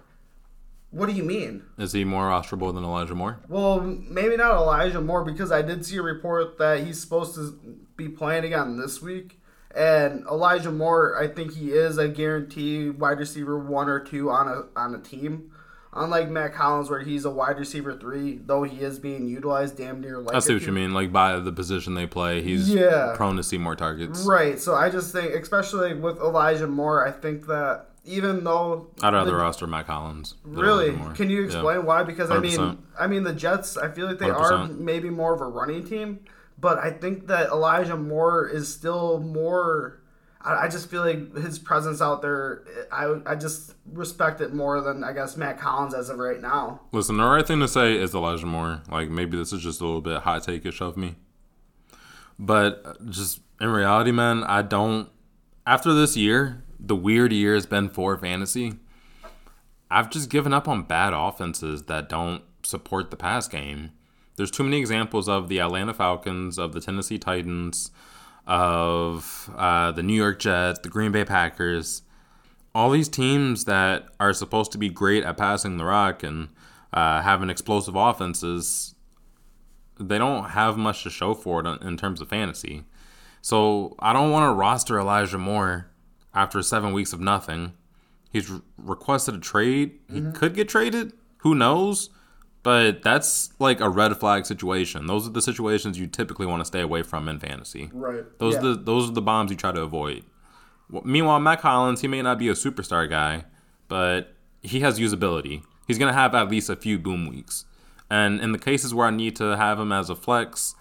What 0.91 1.07
do 1.07 1.11
you 1.11 1.23
mean? 1.23 1.63
Is 1.77 1.91
he 1.91 2.05
more 2.05 2.29
rosterable 2.29 2.73
than 2.73 2.85
Elijah 2.85 3.15
Moore? 3.15 3.41
Well, 3.49 3.81
maybe 3.81 4.37
not 4.37 4.55
Elijah 4.55 5.01
Moore 5.01 5.25
because 5.25 5.51
I 5.51 5.61
did 5.61 5.85
see 5.85 5.97
a 5.97 6.01
report 6.01 6.57
that 6.57 6.85
he's 6.85 7.01
supposed 7.01 7.35
to 7.35 7.77
be 7.97 8.07
playing 8.07 8.45
again 8.45 8.77
this 8.77 9.01
week. 9.01 9.38
And 9.75 10.25
Elijah 10.25 10.71
Moore, 10.71 11.15
I 11.21 11.27
think 11.27 11.53
he 11.53 11.71
is 11.71 11.97
a 11.97 12.07
guaranteed 12.07 12.99
wide 12.99 13.19
receiver 13.19 13.57
one 13.59 13.87
or 13.87 13.99
two 13.99 14.29
on 14.31 14.47
a 14.47 14.63
on 14.79 14.95
a 14.95 14.99
team. 14.99 15.51
Unlike 15.91 16.29
Mack 16.29 16.53
Hollins, 16.53 16.89
where 16.89 16.99
he's 16.99 17.25
a 17.25 17.31
wide 17.31 17.57
receiver 17.57 17.97
three, 17.97 18.39
though 18.45 18.61
he 18.61 18.81
is 18.83 18.99
being 18.99 19.27
utilized 19.27 19.75
damn 19.77 19.99
near 20.01 20.19
like 20.19 20.35
I 20.35 20.39
see 20.39 20.53
what 20.53 20.61
you 20.63 20.71
mean. 20.71 20.93
Like 20.93 21.11
by 21.11 21.39
the 21.39 21.51
position 21.51 21.95
they 21.95 22.05
play, 22.05 22.41
he's 22.43 22.69
Yeah. 22.69 23.13
prone 23.15 23.35
to 23.37 23.43
see 23.43 23.57
more 23.57 23.75
targets. 23.75 24.23
Right. 24.25 24.59
So 24.59 24.75
I 24.75 24.89
just 24.91 25.11
think, 25.11 25.33
especially 25.33 25.93
with 25.95 26.17
Elijah 26.19 26.67
Moore, 26.67 27.07
I 27.07 27.11
think 27.11 27.47
that 27.47 27.87
even 28.05 28.43
though 28.43 28.87
I'd 29.01 29.13
rather 29.13 29.31
the- 29.31 29.37
roster 29.37 29.65
Mack 29.67 29.87
Hollins. 29.87 30.35
Really? 30.43 30.97
Can 31.15 31.29
you 31.29 31.39
Yeah. 31.41 31.45
explain 31.45 31.85
why? 31.85 32.03
Because 32.03 32.29
I 32.31 32.39
mean, 32.39 32.51
100%. 32.57 32.77
I 32.99 33.07
mean 33.07 33.23
the 33.23 33.33
Jets. 33.33 33.75
I 33.77 33.87
feel 33.89 34.05
like 34.07 34.19
they 34.19 34.29
are 34.29 34.51
100%. 34.51 34.79
maybe 34.79 35.09
more 35.09 35.33
of 35.33 35.41
a 35.41 35.45
running 35.47 35.83
team, 35.83 36.19
but 36.59 36.77
I 36.79 36.91
think 36.91 37.27
that 37.27 37.49
Elijah 37.49 37.97
Moore 37.97 38.47
is 38.47 38.73
still 38.73 39.19
more. 39.19 40.01
I, 40.41 40.69
just 40.69 40.89
feel 40.89 41.01
like 41.01 41.35
his 41.35 41.59
presence 41.59 42.01
out 42.01 42.21
there. 42.21 42.63
I 42.91 43.19
I 43.25 43.35
just 43.35 43.73
respect 43.85 44.39
it 44.39 44.53
more 44.53 44.79
than 44.81 45.03
I 45.03 45.11
guess 45.11 45.35
Mack 45.35 45.59
Hollins 45.59 45.93
as 45.93 46.09
of 46.09 46.17
right 46.17 46.41
now. 46.41 46.81
Listen, 46.93 47.17
the 47.17 47.25
right 47.25 47.45
thing 47.45 47.59
to 47.59 47.67
say 47.67 47.95
is 47.95 48.15
Elijah 48.15 48.45
Moore. 48.45 48.81
Like 48.89 49.09
maybe 49.09 49.37
this 49.37 49.51
is 49.51 49.61
just 49.61 49.81
a 49.81 49.85
little 49.85 50.01
bit 50.01 50.21
hot 50.21 50.43
take-ish 50.43 50.79
of 50.81 50.95
me, 50.95 51.15
but 52.39 52.81
uh, 52.85 52.93
just 53.09 53.41
in 53.59 53.67
reality, 53.67 54.11
man, 54.11 54.43
I 54.45 54.61
don't. 54.61 55.09
After 55.67 55.93
this 55.93 56.15
year, 56.15 56.63
the 56.79 56.95
weird 56.95 57.33
year 57.33 57.53
has 57.53 57.65
been 57.65 57.89
for 57.89 58.17
fantasy. 58.17 58.75
I've 59.91 60.09
just 60.09 60.29
given 60.29 60.53
up 60.53 60.67
on 60.67 60.83
bad 60.83 61.13
offenses 61.13 61.83
that 61.83 62.07
don't 62.07 62.43
support 62.63 63.11
the 63.11 63.17
pass 63.17 63.47
game. 63.47 63.91
There's 64.39 64.51
too 64.51 64.63
many 64.63 64.79
examples 64.79 65.29
of 65.29 65.49
the 65.49 65.59
Atlanta 65.59 65.93
Falcons, 65.93 66.57
of 66.57 66.73
the 66.73 66.81
Tennessee 66.81 67.19
Titans, 67.19 67.91
of 68.47 69.53
uh, 69.55 69.91
the 69.91 70.01
New 70.01 70.15
York 70.15 70.39
Jets, 70.39 70.79
the 70.79 70.89
Green 70.89 71.11
Bay 71.11 71.25
Packers 71.25 72.01
all 72.73 72.89
these 72.89 73.09
teams 73.09 73.65
that 73.65 74.07
are 74.19 74.33
supposed 74.33 74.71
to 74.71 74.77
be 74.77 74.89
great 74.89 75.23
at 75.23 75.37
passing 75.37 75.77
the 75.77 75.85
rock 75.85 76.23
and 76.23 76.49
uh, 76.93 77.21
having 77.21 77.49
explosive 77.49 77.95
offenses, 77.95 78.95
they 79.99 80.17
don't 80.17 80.51
have 80.51 80.77
much 80.77 81.03
to 81.03 81.09
show 81.09 81.33
for 81.33 81.65
it 81.65 81.81
in- 81.81 81.97
terms 81.97 82.21
of 82.21 82.29
fantasy. 82.29 82.83
So 83.41 83.95
I 83.99 84.13
don't 84.13 84.31
want 84.31 84.49
to 84.49 84.53
roster 84.53 84.99
Elijah 84.99 85.37
Moore 85.37 85.87
after 86.33 86.61
seven 86.61 86.93
weeks 86.93 87.13
of 87.13 87.19
nothing. 87.19 87.73
He's 88.31 88.49
re- 88.49 88.61
requested 88.77 89.35
a 89.35 89.39
trade. 89.39 89.99
He 90.11 90.21
could 90.31 90.53
get 90.53 90.69
traded. 90.69 91.13
Who 91.39 91.55
knows? 91.55 92.09
But 92.61 93.03
that's 93.03 93.53
like 93.59 93.79
a 93.79 93.89
red 93.89 94.15
flag 94.17 94.45
situation. 94.45 95.07
Those 95.07 95.25
are 95.27 95.31
the 95.31 95.41
situations 95.41 95.97
you 95.97 96.07
typically 96.07 96.45
want 96.45 96.61
to 96.61 96.65
stay 96.65 96.81
away 96.81 97.03
from 97.03 97.29
in 97.29 97.39
fantasy. 97.39 97.89
Right. 97.93 98.25
Those 98.37 98.55
are 98.55 98.61
the 98.61 98.75
those 98.75 99.09
are 99.09 99.13
the 99.13 99.21
bombs 99.21 99.49
you 99.49 99.57
try 99.57 99.71
to 99.71 99.81
avoid. 99.81 100.23
Meanwhile, 101.03 101.39
Mack 101.39 101.61
Hollins, 101.61 102.01
he 102.01 102.07
may 102.07 102.21
not 102.21 102.39
be 102.39 102.49
a 102.49 102.53
superstar 102.53 103.09
guy, 103.09 103.45
but 103.87 104.33
he 104.61 104.81
has 104.81 104.99
usability. 104.99 105.63
He's 105.87 105.97
gonna 105.97 106.13
have 106.13 106.35
at 106.35 106.49
least 106.49 106.69
a 106.69 106.75
few 106.75 106.99
boom 106.99 107.27
weeks, 107.29 107.65
and 108.09 108.41
in 108.41 108.51
the 108.51 108.59
cases 108.59 108.93
where 108.93 109.07
I 109.07 109.11
need 109.11 109.35
to 109.37 109.55
have 109.55 109.79
him 109.79 109.91
as 109.93 110.09
a 110.09 110.15
flex, 110.15 110.75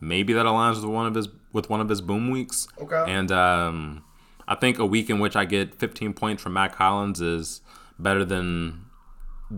maybe 0.00 0.32
that 0.34 0.46
aligns 0.46 0.76
with 0.76 0.84
one 0.84 1.06
of 1.06 1.14
his 1.14 1.28
with 1.52 1.68
one 1.68 1.80
of 1.80 1.88
his 1.88 2.00
boom 2.00 2.30
weeks. 2.30 2.68
Okay. 2.80 3.04
And 3.08 3.32
um, 3.32 4.04
I 4.46 4.54
think 4.54 4.78
a 4.78 4.86
week 4.86 5.10
in 5.10 5.18
which 5.18 5.36
I 5.36 5.44
get 5.44 5.74
15 5.74 6.12
points 6.14 6.42
from 6.42 6.52
Mack 6.54 6.76
Hollins 6.76 7.20
is 7.20 7.60
better 7.98 8.24
than 8.24 8.86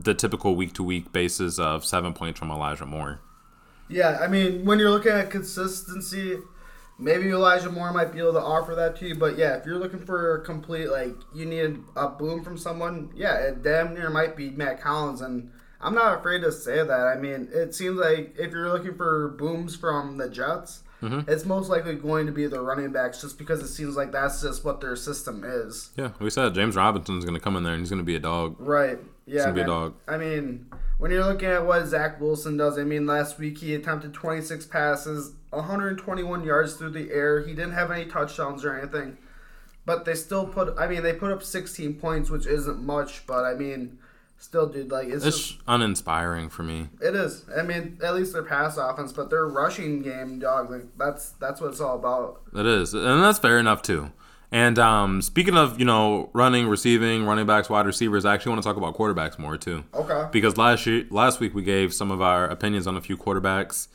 the 0.03 0.15
typical 0.15 0.57
week 0.57 0.73
to 0.75 0.83
week 0.83 1.13
basis 1.13 1.59
of 1.59 1.85
seven 1.85 2.13
points 2.13 2.39
from 2.39 2.51
Elijah 2.51 2.87
Moore. 2.87 3.21
Yeah, 3.89 4.19
I 4.21 4.27
mean, 4.27 4.65
when 4.65 4.79
you're 4.79 4.91
looking 4.91 5.13
at 5.13 5.31
consistency, 5.31 6.39
maybe 6.99 7.29
Elijah 7.29 7.71
Moore 7.71 7.93
might 7.93 8.13
be 8.13 8.19
able 8.19 8.33
to 8.33 8.41
offer 8.41 8.75
that 8.75 8.97
to 8.97 9.09
you. 9.09 9.15
But 9.15 9.39
yeah, 9.39 9.57
if 9.57 9.67
you're 9.67 9.79
looking 9.79 10.05
for 10.05 10.37
a 10.37 10.45
complete, 10.45 10.89
like, 10.89 11.15
you 11.35 11.45
need 11.45 11.79
a 11.95 12.09
boom 12.09 12.43
from 12.43 12.57
someone, 12.59 13.13
yeah, 13.15 13.37
it 13.37 13.63
damn 13.63 13.95
near 13.95 14.11
might 14.11 14.37
be 14.37 14.51
Mack 14.51 14.83
Hollins. 14.83 15.21
And 15.21 15.51
I'm 15.81 15.95
not 15.95 16.19
afraid 16.19 16.43
to 16.43 16.51
say 16.51 16.79
that. 16.79 17.07
I 17.07 17.17
mean, 17.17 17.49
it 17.53 17.75
seems 17.75 17.99
like 17.99 18.35
if 18.39 18.53
you're 18.53 18.73
looking 18.73 18.97
for 18.97 19.29
booms 19.39 19.77
from 19.77 20.17
the 20.17 20.31
Jets, 20.31 20.83
mm-hmm. 21.03 21.31
it's 21.31 21.45
most 21.45 21.69
likely 21.69 21.95
going 21.95 22.27
to 22.27 22.33
be 22.33 22.47
the 22.47 22.61
running 22.61 22.91
backs 22.91 23.21
just 23.21 23.39
because 23.39 23.61
it 23.61 23.69
seems 23.69 23.97
like 23.97 24.11
that's 24.11 24.41
just 24.41 24.65
what 24.65 24.81
their 24.81 24.97
system 24.97 25.45
is. 25.45 25.91
Yeah, 25.97 26.13
we 26.19 26.31
said 26.31 26.55
James 26.55 26.75
Robinson's 26.75 27.25
gonna 27.25 27.39
come 27.39 27.57
in 27.57 27.65
there 27.65 27.75
and 27.75 27.83
he's 27.83 27.91
gonna 27.91 28.03
be 28.03 28.17
a 28.17 28.21
dog. 28.21 28.57
Right. 28.59 28.99
Yeah. 29.27 29.43
gonna 29.45 29.55
be 29.55 29.61
a 29.63 29.67
dog. 29.67 29.95
I 30.07 30.17
mean, 30.17 30.67
when 30.99 31.11
you're 31.11 31.25
looking 31.25 31.49
at 31.49 31.65
what 31.67 31.87
Zach 31.87 32.21
Wilson 32.21 32.57
does, 32.57 32.79
I 32.79 32.85
mean, 32.85 33.07
last 33.07 33.39
week 33.39 33.59
he 33.59 33.75
attempted 33.75 34.13
26 34.15 34.67
passes, 34.67 35.33
121 35.51 36.45
yards 36.45 36.75
through 36.75 36.91
the 36.91 37.11
air. 37.11 37.41
He 37.41 37.55
didn't 37.55 37.73
have 37.73 37.91
any 37.91 38.05
touchdowns 38.07 38.65
or 38.65 38.79
anything, 38.79 39.17
but 39.87 40.05
they 40.05 40.15
still 40.15 40.47
put. 40.47 40.75
I 40.79 40.87
mean, 40.87 41.03
they 41.03 41.13
put 41.13 41.33
up 41.33 41.43
16 41.43 41.95
points, 41.95 42.31
which 42.31 42.47
isn't 42.47 42.83
much, 42.83 43.27
but 43.27 43.45
I 43.45 43.55
mean, 43.55 43.99
still, 44.39 44.67
dude, 44.67 44.91
like 44.91 45.09
it's, 45.09 45.25
It's 45.25 45.37
just, 45.49 45.61
uninspiring 45.67 46.51
for 46.51 46.63
me. 46.63 46.89
it 47.01 47.15
is. 47.15 47.45
I 47.57 47.63
mean, 47.63 47.99
at 48.03 48.15
least 48.15 48.33
their 48.33 48.43
pass 48.43 48.77
offense, 48.77 49.13
but 49.13 49.31
their 49.31 49.47
rushing 49.47 50.03
game, 50.03 50.39
dog, 50.39 50.71
like 50.71 50.87
that's 50.99 51.31
that's 51.41 51.61
what 51.61 51.71
it's 51.71 51.81
all 51.81 51.97
about. 51.97 52.43
It 52.55 52.67
is, 52.67 52.93
and 52.95 53.23
that's 53.23 53.39
fair 53.39 53.59
enough 53.59 53.83
too. 53.83 54.13
And 54.55 54.79
um, 54.79 55.21
speaking 55.21 55.57
of 55.57 55.81
you 55.81 55.85
know 55.85 56.31
running, 56.33 56.69
receiving, 56.69 57.25
running 57.25 57.45
backs, 57.45 57.69
wide 57.69 57.87
receivers, 57.87 58.25
I 58.25 58.35
actually 58.35 58.51
want 58.51 58.63
to 58.63 58.69
talk 58.69 58.77
about 58.77 58.97
quarterbacks 58.97 59.37
more 59.37 59.57
too. 59.57 59.83
Okay. 59.93 60.29
Because 60.31 60.57
last 60.57 60.87
year, 60.87 61.07
last 61.11 61.41
week 61.41 61.57
we 61.57 61.65
gave 61.65 61.93
some 61.93 62.13
of 62.13 62.23
our 62.23 62.45
opinions 62.45 62.87
on 62.87 62.97
a 62.97 63.01
few 63.01 63.17
quarterbacks, 63.17 63.89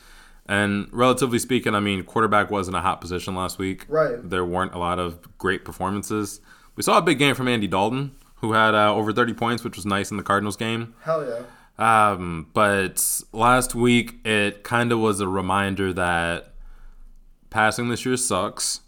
and 0.47 0.89
relatively 0.91 1.39
speaking, 1.39 1.75
I 1.75 1.79
mean 1.79 2.03
quarterback 2.03 2.51
wasn't 2.51 2.75
a 2.75 2.81
hot 2.81 2.99
position 2.99 3.35
last 3.35 3.57
week. 3.57 3.85
Right. 3.87 4.17
There 4.21 4.43
weren't 4.43 4.73
a 4.73 4.79
lot 4.79 4.99
of 4.99 5.37
great 5.37 5.63
performances. 5.63 6.41
We 6.75 6.83
saw 6.83 6.97
a 6.97 7.01
big 7.01 7.19
game 7.19 7.35
from 7.35 7.47
Andy 7.47 7.67
Dalton, 7.67 8.11
who 8.35 8.51
had 8.51 8.75
uh, 8.75 8.93
over 8.93 9.13
30 9.13 9.35
points, 9.35 9.63
which 9.63 9.77
was 9.77 9.85
nice 9.85 10.11
in 10.11 10.17
the 10.17 10.23
Cardinals 10.23 10.57
game. 10.57 10.93
Hell 11.03 11.25
yeah. 11.25 12.11
Um, 12.11 12.47
but 12.53 13.21
last 13.31 13.75
week 13.75 14.15
it 14.25 14.65
kind 14.65 14.91
of 14.91 14.99
was 14.99 15.21
a 15.21 15.27
reminder 15.29 15.93
that 15.93 16.51
passing 17.49 17.87
this 17.87 18.05
year 18.05 18.17
sucks. 18.17 18.81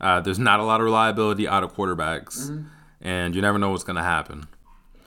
Uh, 0.00 0.20
there's 0.20 0.38
not 0.38 0.60
a 0.60 0.64
lot 0.64 0.80
of 0.80 0.84
reliability 0.84 1.46
out 1.48 1.62
of 1.62 1.74
quarterbacks, 1.74 2.66
and 3.00 3.34
you 3.34 3.40
never 3.40 3.58
know 3.58 3.70
what's 3.70 3.84
going 3.84 3.96
to 3.96 4.02
happen. 4.02 4.46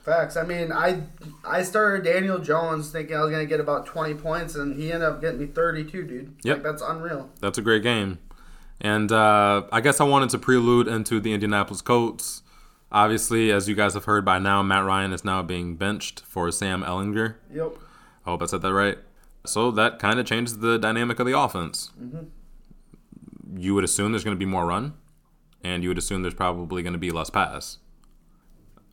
Facts. 0.08 0.38
I 0.38 0.42
mean, 0.44 0.72
I 0.72 1.02
I 1.44 1.62
started 1.62 2.02
Daniel 2.02 2.38
Jones 2.38 2.90
thinking 2.90 3.14
I 3.14 3.20
was 3.20 3.30
gonna 3.30 3.44
get 3.44 3.60
about 3.60 3.84
20 3.84 4.14
points, 4.14 4.54
and 4.54 4.74
he 4.74 4.90
ended 4.90 5.06
up 5.06 5.20
getting 5.20 5.38
me 5.38 5.46
32, 5.46 6.02
dude. 6.04 6.34
Yep. 6.44 6.56
Like 6.56 6.62
that's 6.62 6.80
unreal. 6.80 7.28
That's 7.40 7.58
a 7.58 7.62
great 7.62 7.82
game. 7.82 8.18
And 8.80 9.12
uh, 9.12 9.64
I 9.70 9.82
guess 9.82 10.00
I 10.00 10.04
wanted 10.04 10.30
to 10.30 10.38
prelude 10.38 10.88
into 10.88 11.20
the 11.20 11.34
Indianapolis 11.34 11.82
Colts. 11.82 12.42
Obviously, 12.90 13.52
as 13.52 13.68
you 13.68 13.74
guys 13.74 13.92
have 13.92 14.06
heard 14.06 14.24
by 14.24 14.38
now, 14.38 14.62
Matt 14.62 14.86
Ryan 14.86 15.12
is 15.12 15.26
now 15.26 15.42
being 15.42 15.76
benched 15.76 16.20
for 16.20 16.50
Sam 16.50 16.82
Ehlinger. 16.82 17.34
Yep. 17.52 17.72
I 18.24 18.30
hope 18.30 18.42
I 18.42 18.46
said 18.46 18.62
that 18.62 18.72
right. 18.72 18.96
So 19.44 19.70
that 19.72 19.98
kind 19.98 20.18
of 20.18 20.24
changes 20.24 20.60
the 20.60 20.78
dynamic 20.78 21.18
of 21.18 21.26
the 21.26 21.38
offense. 21.38 21.90
You 23.56 23.74
would 23.74 23.84
assume 23.84 24.12
there's 24.12 24.24
going 24.24 24.36
to 24.36 24.38
be 24.38 24.50
more 24.50 24.66
run, 24.66 24.94
and 25.62 25.82
you 25.82 25.88
would 25.90 25.98
assume 25.98 26.22
there's 26.22 26.34
probably 26.34 26.82
going 26.82 26.92
to 26.92 26.98
be 26.98 27.10
less 27.10 27.30
pass. 27.30 27.78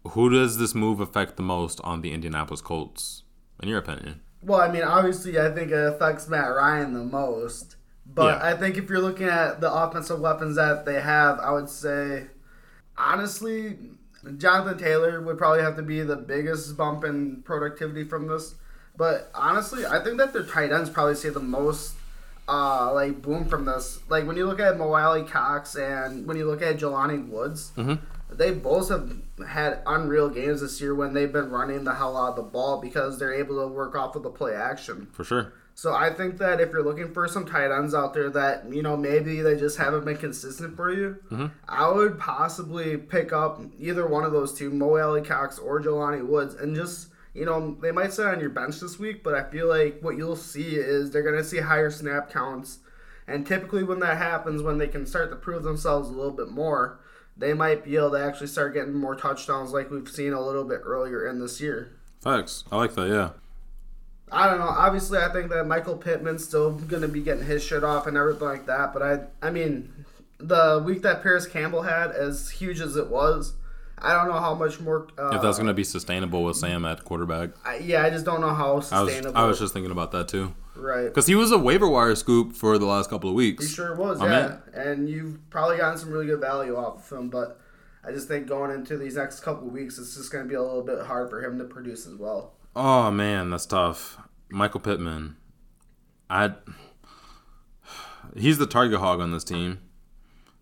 Who 0.10 0.30
does 0.30 0.58
this 0.58 0.76
move 0.76 1.00
affect 1.00 1.36
the 1.36 1.44
most 1.44 1.82
on 1.84 2.02
the 2.02 2.12
Indianapolis 2.14 2.62
Colts, 2.62 3.24
in 3.62 3.70
your 3.70 3.80
opinion? 3.80 4.22
Well, 4.42 4.62
I 4.62 4.72
mean, 4.72 4.84
obviously, 4.84 5.40
I 5.40 5.52
think 5.52 5.72
it 5.72 5.94
affects 5.94 6.28
Matt 6.28 6.54
Ryan 6.54 6.94
the 6.94 7.04
most. 7.04 7.76
But 8.06 8.40
Yeah. 8.40 8.48
I 8.48 8.56
think 8.56 8.78
if 8.78 8.88
you're 8.88 9.02
looking 9.02 9.28
at 9.28 9.62
the 9.62 9.74
offensive 9.74 10.20
weapons 10.20 10.58
that 10.58 10.86
they 10.86 11.02
have, 11.02 11.40
I 11.40 11.52
would 11.52 11.70
say, 11.70 12.28
honestly, 12.98 13.78
Jonathan 14.38 14.78
Taylor 14.78 15.22
would 15.22 15.40
probably 15.40 15.64
have 15.64 15.76
to 15.78 15.82
be 15.82 16.02
the 16.02 16.16
biggest 16.16 16.78
bump 16.78 17.04
in 17.04 17.42
productivity 17.44 18.04
from 18.04 18.28
this. 18.28 18.56
But 18.96 19.32
honestly, 19.34 19.86
I 19.86 20.04
think 20.04 20.18
that 20.18 20.34
their 20.34 20.44
tight 20.44 20.72
ends 20.72 20.90
probably 20.92 21.16
see 21.16 21.30
the 21.30 21.40
most 21.40 21.95
uh, 22.48 22.92
like 22.94 23.22
boom 23.22 23.46
from 23.46 23.66
this. 23.66 24.00
Like 24.10 24.26
when 24.28 24.38
you 24.38 24.46
look 24.46 24.60
at 24.60 24.78
Mo 24.78 24.94
Alie-Cox 24.94 25.76
and 25.76 26.28
when 26.28 26.38
you 26.38 26.46
look 26.46 26.62
at 26.62 26.78
Jelani 26.78 27.28
Woods, 27.28 27.72
they 28.30 28.52
both 28.52 28.90
have 28.90 29.16
had 29.48 29.80
unreal 29.86 30.30
games 30.30 30.62
this 30.62 30.80
year 30.82 30.94
when 30.96 31.14
they've 31.14 31.32
been 31.32 31.50
running 31.50 31.84
the 31.84 31.94
hell 31.96 32.18
out 32.18 32.30
of 32.32 32.36
the 32.36 32.44
ball 32.44 32.82
because 32.82 33.18
they're 33.20 33.34
able 33.34 33.62
to 33.62 33.68
work 33.68 33.96
off 33.96 34.16
of 34.16 34.24
the 34.24 34.30
play 34.30 34.54
action. 34.56 35.08
For 35.14 35.24
sure. 35.24 35.54
So 35.78 35.94
I 35.94 36.10
think 36.10 36.38
that 36.38 36.62
if 36.62 36.72
you're 36.72 36.84
looking 36.84 37.14
for 37.14 37.28
some 37.28 37.46
tight 37.46 37.70
ends 37.70 37.94
out 37.94 38.14
there 38.14 38.30
that 38.30 38.72
you 38.72 38.82
know 38.82 38.96
maybe 38.96 39.42
they 39.42 39.58
just 39.58 39.78
haven't 39.78 40.06
been 40.06 40.16
consistent 40.16 40.76
for 40.78 40.94
you, 40.94 41.18
I 41.68 41.90
would 41.92 42.18
possibly 42.18 42.96
pick 42.96 43.34
up 43.34 43.60
either 43.78 44.08
one 44.08 44.24
of 44.24 44.32
those 44.32 44.54
two, 44.58 44.70
Mo 44.70 44.96
Alie-Cox 44.98 45.60
or 45.60 45.82
Jelani 45.82 46.26
Woods, 46.26 46.56
and 46.56 46.76
just 46.76 47.10
you 47.36 47.46
know 47.46 47.78
they 47.82 47.92
might 47.92 48.14
sit 48.14 48.26
on 48.26 48.40
your 48.40 48.50
bench 48.50 48.80
this 48.80 48.98
week, 48.98 49.24
but 49.24 49.36
I 49.36 49.44
feel 49.44 49.68
like 49.68 50.00
what 50.02 50.18
you'll 50.18 50.36
see 50.36 50.76
is 50.76 51.12
they're 51.12 51.22
gonna 51.22 51.44
see 51.44 51.60
higher 51.60 51.92
snap 51.92 52.32
counts, 52.32 52.80
and 53.28 53.46
typically 53.46 53.84
when 53.84 54.00
that 54.00 54.18
happens, 54.18 54.64
when 54.64 54.78
they 54.78 54.88
can 54.88 55.06
start 55.06 55.30
to 55.30 55.36
prove 55.36 55.64
themselves 55.64 56.10
a 56.10 56.14
little 56.14 56.32
bit 56.32 56.50
more, 56.50 57.00
they 57.38 57.54
might 57.54 57.84
be 57.84 57.98
able 57.98 58.12
to 58.12 58.24
actually 58.24 58.48
start 58.48 58.74
getting 58.74 58.94
more 58.94 59.16
touchdowns 59.16 59.74
like 59.74 59.92
we've 59.92 60.10
seen 60.10 60.34
a 60.34 60.42
little 60.42 60.64
bit 60.64 60.82
earlier 60.84 61.28
in 61.28 61.40
this 61.40 61.60
year. 61.60 61.92
Facts. 62.22 62.64
I 62.72 62.78
like 62.78 62.96
that. 62.96 63.08
Yeah. 63.08 63.30
I 64.32 64.50
don't 64.50 64.60
know. 64.60 64.66
Obviously, 64.66 65.20
I 65.20 65.32
think 65.32 65.50
that 65.52 65.68
Michael 65.68 65.98
Pittman's 65.98 66.44
still 66.44 66.72
going 66.72 67.04
to 67.04 67.08
be 67.08 67.22
getting 67.22 67.46
his 67.46 67.64
shit 67.64 67.84
off 67.84 68.08
and 68.08 68.18
everything 68.18 68.48
like 68.48 68.66
that. 68.66 68.94
But 68.94 69.02
I, 69.04 69.20
I 69.48 69.52
mean, 69.52 69.94
the 70.40 70.82
week 70.84 71.04
that 71.04 71.22
Parris 71.22 71.46
Campbell 71.46 71.84
had, 71.84 72.12
as 72.12 72.50
huge 72.50 72.82
as 72.82 72.96
it 72.96 73.10
was, 73.10 73.54
I 73.98 74.14
don't 74.14 74.28
know 74.28 74.40
how 74.40 74.56
much 74.56 74.80
more. 74.80 75.08
Uh, 75.18 75.30
If 75.36 75.42
that's 75.42 75.58
going 75.58 75.68
to 75.68 75.74
be 75.74 75.84
sustainable 75.84 76.44
with 76.44 76.58
Sam 76.58 76.86
at 76.86 77.04
quarterback, 77.04 77.52
I, 77.66 77.78
yeah, 77.78 78.04
I 78.04 78.10
just 78.10 78.26
don't 78.26 78.42
know 78.42 78.54
how 78.54 78.72
I 78.72 78.76
was 78.76 78.88
sustainable. 78.88 79.38
I 79.38 79.46
was 79.46 79.60
just 79.60 79.74
thinking 79.74 79.92
about 79.92 80.12
that 80.12 80.28
too 80.28 80.54
right. 80.76 81.06
because 81.06 81.28
he 81.28 81.36
was 81.36 81.52
a 81.52 81.58
waiver 81.58 81.88
wire 81.88 82.16
scoop 82.16 82.54
for 82.54 82.78
the 82.78 82.86
last 82.86 83.10
couple 83.10 83.30
of 83.30 83.36
weeks. 83.36 83.68
He 83.68 83.74
sure 83.74 83.96
was, 83.96 84.22
I 84.22 84.26
yeah. 84.26 84.48
mean- 84.48 84.58
and 84.74 85.10
you've 85.10 85.50
probably 85.50 85.78
gotten 85.78 85.98
some 85.98 86.12
really 86.12 86.26
good 86.26 86.42
value 86.42 86.76
off 86.76 87.12
of 87.12 87.18
him, 87.18 87.30
but 87.30 87.60
I 88.04 88.12
just 88.12 88.28
think 88.28 88.48
going 88.48 88.72
into 88.72 88.98
these 88.98 89.16
next 89.16 89.40
couple 89.40 89.68
of 89.68 89.74
weeks, 89.74 89.98
it's 89.98 90.16
just 90.16 90.32
going 90.32 90.44
to 90.44 90.50
be 90.50 90.56
a 90.56 90.62
little 90.62 90.84
bit 90.84 91.06
hard 91.06 91.30
for 91.30 91.44
him 91.44 91.58
to 91.58 91.66
produce 91.66 92.06
as 92.06 92.16
well. 92.16 92.54
Oh 92.76 93.10
man, 93.12 93.50
that's 93.50 93.66
tough. 93.66 94.18
Michael 94.50 94.82
Pittman, 94.82 95.38
I 96.30 96.54
he's 98.36 98.58
the 98.58 98.68
target 98.68 99.00
hog 99.00 99.22
on 99.22 99.32
this 99.32 99.44
team. 99.44 99.80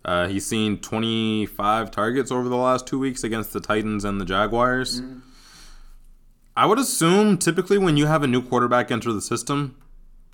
Uh, 0.06 0.28
he's 0.28 0.46
seen 0.46 0.78
25 0.80 1.90
targets 1.92 2.32
over 2.32 2.50
the 2.50 2.58
last 2.58 2.86
two 2.86 3.00
weeks 3.00 3.24
against 3.24 3.54
the 3.54 3.60
Titans 3.62 4.04
and 4.04 4.20
the 4.20 4.26
Jaguars. 4.26 5.02
I 6.56 6.66
would 6.66 6.78
assume 6.78 7.38
typically 7.38 7.78
when 7.78 7.98
you 7.98 8.06
have 8.06 8.22
a 8.22 8.28
new 8.28 8.42
quarterback 8.42 8.92
enter 8.92 9.12
the 9.14 9.22
system, 9.22 9.76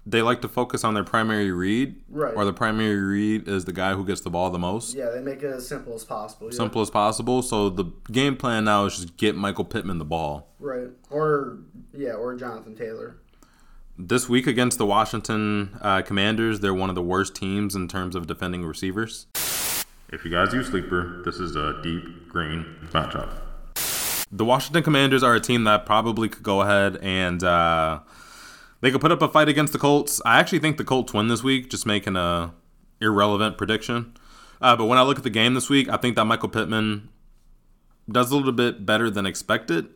they 0.05 0.21
like 0.21 0.41
to 0.41 0.47
focus 0.47 0.84
on 0.84 0.95
their 0.95 1.03
primary 1.03 1.51
read, 1.51 1.95
Right. 2.10 2.34
or 2.36 2.45
the 2.45 2.53
primary 2.53 2.95
read 2.99 3.47
is 3.47 3.65
the 3.65 3.71
guy 3.73 3.93
who 3.93 4.03
gets 4.03 4.21
the 4.21 4.29
ball 4.32 4.49
the 4.49 4.58
most, 4.58 4.95
Yeah, 4.95 5.10
they 5.12 5.21
make 5.21 5.43
it 5.43 5.51
as 5.53 5.67
simple 5.67 5.93
as 5.93 6.03
possible. 6.03 6.47
yeah. 6.47 6.58
simple 6.58 6.82
as 6.82 6.89
possible. 6.89 7.41
So 7.43 7.69
the 7.69 7.86
game 8.12 8.36
plan 8.38 8.65
now 8.65 8.86
is 8.86 8.95
just 8.95 9.17
get 9.17 9.36
Michael 9.36 9.65
Pittman 9.65 9.99
the 9.99 10.05
ball. 10.05 10.47
Right. 10.60 10.88
Or, 11.12 11.60
yeah, 11.93 12.13
or 12.13 12.36
Jonathan 12.36 12.75
Taylor. 12.75 13.17
This 13.97 14.27
week 14.27 14.47
against 14.47 14.77
the 14.77 14.86
Washington 14.86 15.77
uh, 15.82 16.01
Commanders, 16.01 16.62
they're 16.62 16.73
one 16.73 16.89
of 16.89 16.95
the 16.95 17.01
worst 17.03 17.36
teams 17.36 17.75
in 17.75 17.88
terms 17.88 18.15
of 18.15 18.25
defending 18.27 18.65
receivers. 18.65 19.27
If 20.11 20.25
you 20.25 20.31
guys 20.31 20.51
use 20.53 20.69
Sleeper, 20.69 21.21
this 21.23 21.35
is 21.35 21.55
a 21.55 21.79
deep 21.83 22.27
green 22.29 22.65
matchup. 22.91 23.29
The 24.31 24.43
Washington 24.43 24.81
Commanders 24.81 25.21
are 25.21 25.35
a 25.35 25.39
team 25.39 25.65
that 25.65 25.85
probably 25.85 26.27
could 26.27 26.41
go 26.41 26.61
ahead 26.61 26.97
and 27.03 27.43
uh, 27.43 27.99
they 28.81 28.89
could 28.89 29.01
put 29.01 29.11
up 29.11 29.21
a 29.21 29.27
fight 29.27 29.47
against 29.49 29.71
the 29.71 29.77
Colts. 29.77 30.19
I 30.25 30.39
actually 30.39 30.59
think 30.59 30.77
the 30.77 30.83
Colts 30.83 31.13
win 31.13 31.27
this 31.27 31.43
week, 31.43 31.69
just 31.69 31.85
making 31.85 32.15
a 32.15 32.55
irrelevant 32.99 33.59
prediction. 33.59 34.15
Uh, 34.59 34.75
but 34.75 34.85
when 34.85 34.97
I 34.97 35.03
look 35.03 35.19
at 35.19 35.23
the 35.23 35.29
game 35.29 35.53
this 35.53 35.69
week, 35.69 35.87
I 35.89 35.97
think 35.97 36.15
that 36.15 36.25
Michael 36.25 36.49
Pittman 36.49 37.09
does 38.11 38.31
a 38.31 38.35
little 38.35 38.51
bit 38.51 38.87
better 38.87 39.11
than 39.11 39.27
expected. 39.27 39.89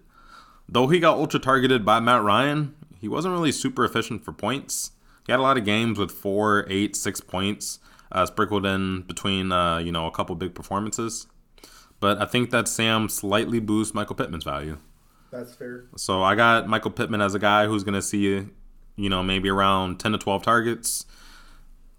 Though 0.70 0.90
he 0.90 1.00
got 1.00 1.18
ultra 1.18 1.40
targeted 1.40 1.84
by 1.84 2.00
Matt 2.00 2.22
Ryan, 2.22 2.76
he 3.02 3.08
wasn't 3.08 3.34
really 3.34 3.52
super 3.52 3.84
efficient 3.84 4.24
for 4.24 4.32
points. 4.32 4.92
He 5.26 5.32
had 5.32 5.40
a 5.40 5.44
lot 5.44 5.58
of 5.58 5.66
games 5.66 5.98
with 5.98 6.12
four, 6.12 6.68
eight, 6.70 6.96
six 6.96 7.20
points 7.20 7.80
uh, 8.14 8.26
sprinkled 8.26 8.66
in 8.66 9.02
between, 9.02 9.52
uh, 9.52 9.78
you 9.80 9.92
know, 9.92 10.08
a 10.08 10.12
couple 10.12 10.36
big 10.36 10.54
performances. 10.56 11.28
But 12.00 12.22
I 12.22 12.26
think 12.26 12.52
that 12.52 12.68
Sam 12.68 13.10
slightly 13.10 13.60
boosts 13.60 13.94
Michael 13.94 14.16
Pittman's 14.16 14.44
value. 14.44 14.78
That's 15.32 15.56
fair. 15.56 15.86
So 15.98 16.22
I 16.22 16.36
got 16.36 16.68
Michael 16.68 16.92
Pittman 16.92 17.22
as 17.22 17.34
a 17.34 17.40
guy 17.40 17.66
who's 17.66 17.84
going 17.84 17.96
to 17.96 18.02
see, 18.02 18.46
you 18.96 19.10
know, 19.10 19.24
maybe 19.24 19.50
around 19.50 20.00
10 20.00 20.12
to 20.12 20.18
12 20.18 20.44
targets, 20.44 21.06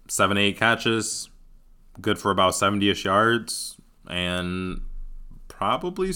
seven, 0.07 0.37
eight 0.37 0.57
catches, 0.57 1.29
good 1.99 2.17
for 2.17 2.31
about 2.31 2.55
70 2.55 2.89
ish 2.89 3.05
yards, 3.05 3.77
and 4.07 4.81
probably 5.47 6.13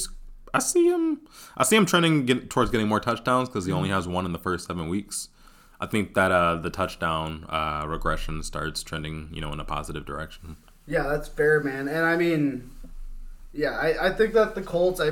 I 0.53 0.59
see 0.59 0.87
him. 0.87 1.21
I 1.57 1.63
see 1.63 1.75
him 1.75 1.85
trending 1.85 2.25
get, 2.25 2.49
towards 2.49 2.71
getting 2.71 2.87
more 2.87 2.99
touchdowns 2.99 3.49
because 3.49 3.65
he 3.65 3.71
only 3.71 3.89
has 3.89 4.07
one 4.07 4.25
in 4.25 4.31
the 4.31 4.39
first 4.39 4.67
seven 4.67 4.89
weeks. 4.89 5.29
I 5.79 5.85
think 5.85 6.13
that 6.15 6.31
uh, 6.31 6.55
the 6.57 6.69
touchdown 6.69 7.45
uh, 7.47 7.85
regression 7.87 8.43
starts 8.43 8.83
trending, 8.83 9.29
you 9.31 9.41
know, 9.41 9.53
in 9.53 9.59
a 9.59 9.65
positive 9.65 10.05
direction. 10.05 10.57
Yeah, 10.85 11.03
that's 11.03 11.27
fair, 11.27 11.61
man. 11.61 11.87
And 11.87 12.05
I 12.05 12.17
mean, 12.17 12.69
yeah, 13.53 13.71
I, 13.71 14.07
I 14.07 14.13
think 14.13 14.33
that 14.33 14.55
the 14.55 14.61
Colts, 14.61 14.99
I 14.99 15.11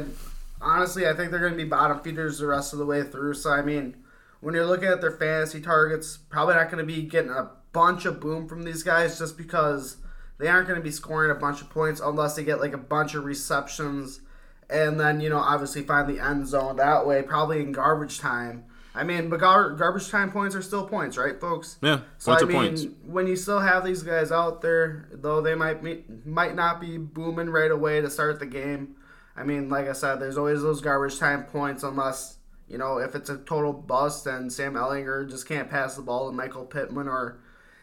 honestly, 0.62 1.08
I 1.08 1.14
think 1.14 1.32
they're 1.32 1.40
going 1.40 1.54
to 1.54 1.58
be 1.58 1.64
bottom 1.64 2.00
feeders 2.00 2.40
the 2.40 2.48
rest 2.48 2.74
of 2.74 2.80
the 2.80 2.86
way 2.86 3.04
through. 3.04 3.36
So, 3.36 3.52
I 3.52 3.62
mean, 3.62 3.96
when 4.42 4.56
you're 4.56 4.66
looking 4.66 4.90
at 4.90 5.02
their 5.02 5.12
fantasy 5.12 5.62
targets, 5.62 6.18
probably 6.18 6.56
not 6.56 6.70
going 6.70 6.86
to 6.86 6.94
be 6.94 7.04
getting 7.04 7.32
a 7.32 7.52
bunch 7.72 8.06
of 8.06 8.20
boom 8.20 8.48
from 8.48 8.64
these 8.64 8.84
guys 8.84 9.20
just 9.20 9.38
because 9.38 9.98
they 10.38 10.48
aren't 10.48 10.68
going 10.68 10.80
to 10.80 10.84
be 10.84 10.92
scoring 10.92 11.32
a 11.32 11.36
bunch 11.36 11.62
of 11.62 11.70
points 11.70 12.02
unless 12.04 12.36
they 12.36 12.44
get 12.44 12.60
like 12.60 12.74
a 12.74 12.78
bunch 12.78 13.16
of 13.16 13.24
receptions 13.24 14.22
and 14.70 15.00
then, 15.00 15.22
you 15.22 15.30
know, 15.30 15.38
obviously 15.38 15.84
find 15.84 16.10
the 16.10 16.20
end 16.20 16.48
zone 16.48 16.76
that 16.76 17.08
way, 17.08 17.22
probably 17.22 17.62
in 17.62 17.72
garbage 17.72 18.20
time. 18.20 18.66
I 18.98 19.04
mean, 19.04 19.30
but 19.30 19.40
gar- 19.40 19.72
garbage 19.72 20.10
time 20.10 20.32
points 20.32 20.56
are 20.56 20.62
still 20.62 20.86
points, 20.88 21.18
right, 21.18 21.40
folks? 21.40 21.78
Yeah, 21.82 22.00
So 22.18 22.32
points 22.32 22.44
I 22.44 22.46
mean, 22.48 22.56
points. 22.58 22.86
when 23.06 23.28
you 23.28 23.36
still 23.36 23.60
have 23.60 23.86
these 23.86 24.02
guys 24.04 24.32
out 24.32 24.62
there, 24.62 25.08
though 25.12 25.42
they 25.42 25.56
might 25.56 25.84
be, 25.84 26.04
might 26.26 26.56
not 26.56 26.82
be 26.82 26.98
booming 26.98 27.50
right 27.50 27.70
away 27.72 28.02
to 28.02 28.10
start 28.10 28.40
the 28.40 28.46
game. 28.46 28.96
I 29.36 29.44
mean, 29.44 29.70
like 29.70 29.88
I 29.88 29.94
said, 29.94 30.16
there's 30.20 30.38
always 30.38 30.62
those 30.64 30.82
garbage 30.82 31.20
time 31.20 31.44
points, 31.44 31.84
unless 31.84 32.38
you 32.68 32.78
know 32.78 32.98
if 32.98 33.14
it's 33.16 33.30
a 33.30 33.38
total 33.38 33.72
bust 33.72 34.26
and 34.28 34.52
Sam 34.52 34.74
Ehlinger 34.74 35.30
just 35.30 35.48
can't 35.48 35.70
pass 35.70 35.96
the 35.96 36.02
ball 36.02 36.30
to 36.30 36.36
Michael 36.36 36.66
Pittman, 36.66 37.08
or 37.08 37.38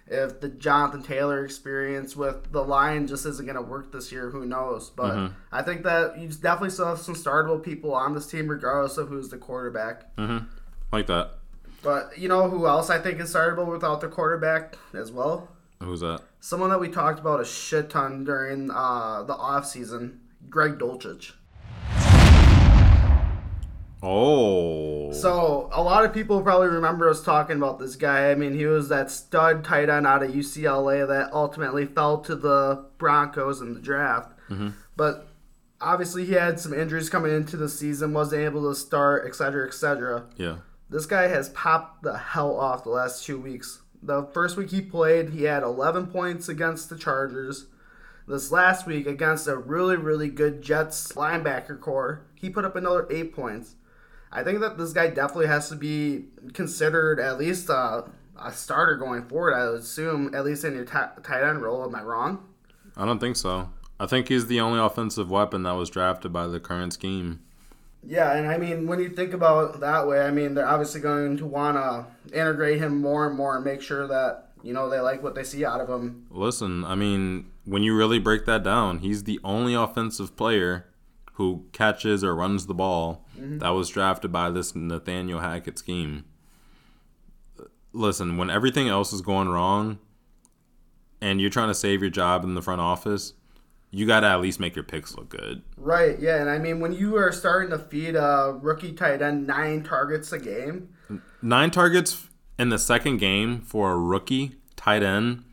if 0.06 0.40
the 0.40 0.48
Jonathan 0.48 1.02
Taylor 1.02 1.44
experience 1.44 2.14
with 2.16 2.50
the 2.52 2.62
line 2.62 3.06
just 3.06 3.24
isn't 3.24 3.46
going 3.46 3.56
to 3.56 3.62
work 3.62 3.90
this 3.92 4.10
year. 4.12 4.30
Who 4.30 4.44
knows? 4.44 4.90
But 4.90 5.12
Mm-hmm. 5.14 5.34
I 5.52 5.62
think 5.62 5.84
that 5.84 6.18
you 6.18 6.28
definitely 6.28 6.70
still 6.70 6.86
have 6.86 6.98
some 6.98 7.14
startable 7.14 7.62
people 7.62 7.94
on 7.94 8.14
this 8.14 8.26
team, 8.26 8.48
regardless 8.48 8.98
of 8.98 9.08
who's 9.08 9.28
the 9.30 9.38
quarterback. 9.38 10.14
Mm-hmm. 10.16 10.44
Like 10.92 11.06
that. 11.08 11.32
But 11.82 12.16
you 12.16 12.28
know 12.28 12.48
who 12.48 12.66
else 12.66 12.88
I 12.88 12.98
think 12.98 13.20
is 13.20 13.34
startable 13.34 13.66
without 13.66 14.00
the 14.00 14.08
quarterback 14.08 14.76
as 14.94 15.12
well? 15.12 15.48
Who's 15.82 16.00
that? 16.00 16.22
Someone 16.40 16.70
that 16.70 16.80
we 16.80 16.88
talked 16.88 17.18
about 17.18 17.40
a 17.40 17.44
shit 17.44 17.90
ton 17.90 18.24
during 18.24 18.70
uh, 18.70 19.22
the 19.24 19.34
off 19.34 19.66
season, 19.66 20.20
Greg 20.48 20.78
Dulcich. 20.78 21.32
Oh. 24.02 25.10
So 25.12 25.70
a 25.72 25.82
lot 25.82 26.04
of 26.04 26.12
people 26.12 26.42
probably 26.42 26.68
remember 26.68 27.08
us 27.08 27.22
talking 27.22 27.56
about 27.56 27.78
this 27.78 27.96
guy. 27.96 28.30
I 28.30 28.34
mean, 28.34 28.54
he 28.54 28.66
was 28.66 28.88
that 28.90 29.10
stud 29.10 29.64
tight 29.64 29.88
end 29.88 30.06
out 30.06 30.22
of 30.22 30.30
UCLA 30.30 31.08
that 31.08 31.32
ultimately 31.32 31.86
fell 31.86 32.18
to 32.18 32.36
the 32.36 32.84
Broncos 32.98 33.60
in 33.62 33.72
the 33.72 33.80
draft. 33.80 34.32
But 34.96 35.26
obviously, 35.80 36.26
he 36.26 36.34
had 36.34 36.60
some 36.60 36.74
injuries 36.74 37.08
coming 37.08 37.32
into 37.32 37.56
the 37.56 37.68
season, 37.68 38.12
wasn't 38.12 38.42
able 38.42 38.68
to 38.70 38.74
start, 38.78 39.26
etc., 39.26 39.66
etc. 39.66 40.24
yeah. 40.36 40.56
This 40.94 41.06
guy 41.06 41.26
has 41.26 41.48
popped 41.48 42.04
the 42.04 42.16
hell 42.16 42.56
off 42.56 42.84
the 42.84 42.90
last 42.90 43.24
two 43.24 43.36
weeks. 43.36 43.80
The 44.00 44.28
first 44.32 44.56
week 44.56 44.70
he 44.70 44.80
played, 44.80 45.30
he 45.30 45.42
had 45.42 45.64
11 45.64 46.06
points 46.06 46.48
against 46.48 46.88
the 46.88 46.96
Chargers. 46.96 47.66
This 48.28 48.52
last 48.52 48.86
week, 48.86 49.04
against 49.04 49.48
a 49.48 49.56
really, 49.56 49.96
really 49.96 50.28
good 50.28 50.62
Jets 50.62 51.14
linebacker 51.14 51.80
core, 51.80 52.26
he 52.36 52.48
put 52.48 52.64
up 52.64 52.76
another 52.76 53.08
8 53.10 53.34
points. 53.34 53.74
I 54.30 54.44
think 54.44 54.60
that 54.60 54.78
this 54.78 54.92
guy 54.92 55.08
definitely 55.08 55.48
has 55.48 55.68
to 55.70 55.74
be 55.74 56.26
considered 56.52 57.18
at 57.18 57.38
least 57.38 57.68
a, 57.70 58.04
a 58.40 58.52
starter 58.52 58.94
going 58.94 59.24
forward, 59.24 59.54
I 59.54 59.70
would 59.70 59.80
assume, 59.80 60.32
at 60.32 60.44
least 60.44 60.64
in 60.64 60.76
your 60.76 60.84
ti- 60.84 61.20
tight 61.24 61.42
end 61.42 61.60
role. 61.60 61.82
Am 61.82 61.92
I 61.96 62.04
wrong? 62.04 62.46
I 62.96 63.04
don't 63.04 63.18
think 63.18 63.34
so. 63.34 63.68
I 63.98 64.06
think 64.06 64.28
he's 64.28 64.46
the 64.46 64.60
only 64.60 64.78
offensive 64.78 65.28
weapon 65.28 65.64
that 65.64 65.72
was 65.72 65.90
drafted 65.90 66.32
by 66.32 66.46
the 66.46 66.60
current 66.60 66.92
scheme. 66.92 67.40
Yeah, 68.06 68.34
and 68.34 68.46
I 68.46 68.58
mean, 68.58 68.86
when 68.86 69.00
you 69.00 69.08
think 69.08 69.32
about 69.32 69.74
it 69.74 69.80
that 69.80 70.06
way, 70.06 70.20
I 70.20 70.30
mean, 70.30 70.54
they're 70.54 70.68
obviously 70.68 71.00
going 71.00 71.36
to 71.38 71.46
want 71.46 71.76
to 71.76 72.38
integrate 72.38 72.78
him 72.78 73.00
more 73.00 73.26
and 73.26 73.36
more 73.36 73.56
and 73.56 73.64
make 73.64 73.80
sure 73.80 74.06
that, 74.06 74.50
you 74.62 74.72
know, 74.72 74.90
they 74.90 75.00
like 75.00 75.22
what 75.22 75.34
they 75.34 75.44
see 75.44 75.64
out 75.64 75.80
of 75.80 75.88
him. 75.88 76.26
Listen, 76.30 76.84
I 76.84 76.94
mean, 76.94 77.50
when 77.64 77.82
you 77.82 77.96
really 77.96 78.18
break 78.18 78.44
that 78.46 78.62
down, 78.62 78.98
he's 78.98 79.24
the 79.24 79.40
only 79.42 79.74
offensive 79.74 80.36
player 80.36 80.86
who 81.34 81.64
catches 81.72 82.22
or 82.22 82.34
runs 82.34 82.66
the 82.66 82.74
ball 82.74 83.24
mm-hmm. 83.36 83.58
that 83.58 83.70
was 83.70 83.88
drafted 83.88 84.30
by 84.30 84.50
this 84.50 84.74
Nathaniel 84.74 85.40
Hackett 85.40 85.78
scheme. 85.78 86.24
Listen, 87.92 88.36
when 88.36 88.50
everything 88.50 88.88
else 88.88 89.12
is 89.12 89.20
going 89.20 89.48
wrong 89.48 89.98
and 91.20 91.40
you're 91.40 91.50
trying 91.50 91.68
to 91.68 91.74
save 91.74 92.02
your 92.02 92.10
job 92.10 92.44
in 92.44 92.54
the 92.54 92.62
front 92.62 92.80
office, 92.80 93.32
you 93.94 94.06
got 94.06 94.20
to 94.20 94.26
at 94.26 94.40
least 94.40 94.58
make 94.58 94.74
your 94.74 94.84
picks 94.84 95.16
look 95.16 95.28
good. 95.28 95.62
Right, 95.76 96.18
yeah, 96.18 96.40
and 96.40 96.50
I 96.50 96.58
mean, 96.58 96.80
when 96.80 96.92
you 96.92 97.16
are 97.16 97.30
starting 97.30 97.70
to 97.70 97.78
feed 97.78 98.16
a 98.16 98.58
rookie 98.60 98.92
tight 98.92 99.22
end 99.22 99.46
nine 99.46 99.84
targets 99.84 100.32
a 100.32 100.38
game, 100.38 100.88
Nine 101.42 101.70
targets 101.70 102.28
in 102.58 102.70
the 102.70 102.78
second 102.78 103.18
game 103.18 103.60
for 103.60 103.92
a 103.92 103.98
rookie 103.98 104.56
tight 104.76 105.02
end, 105.02 105.44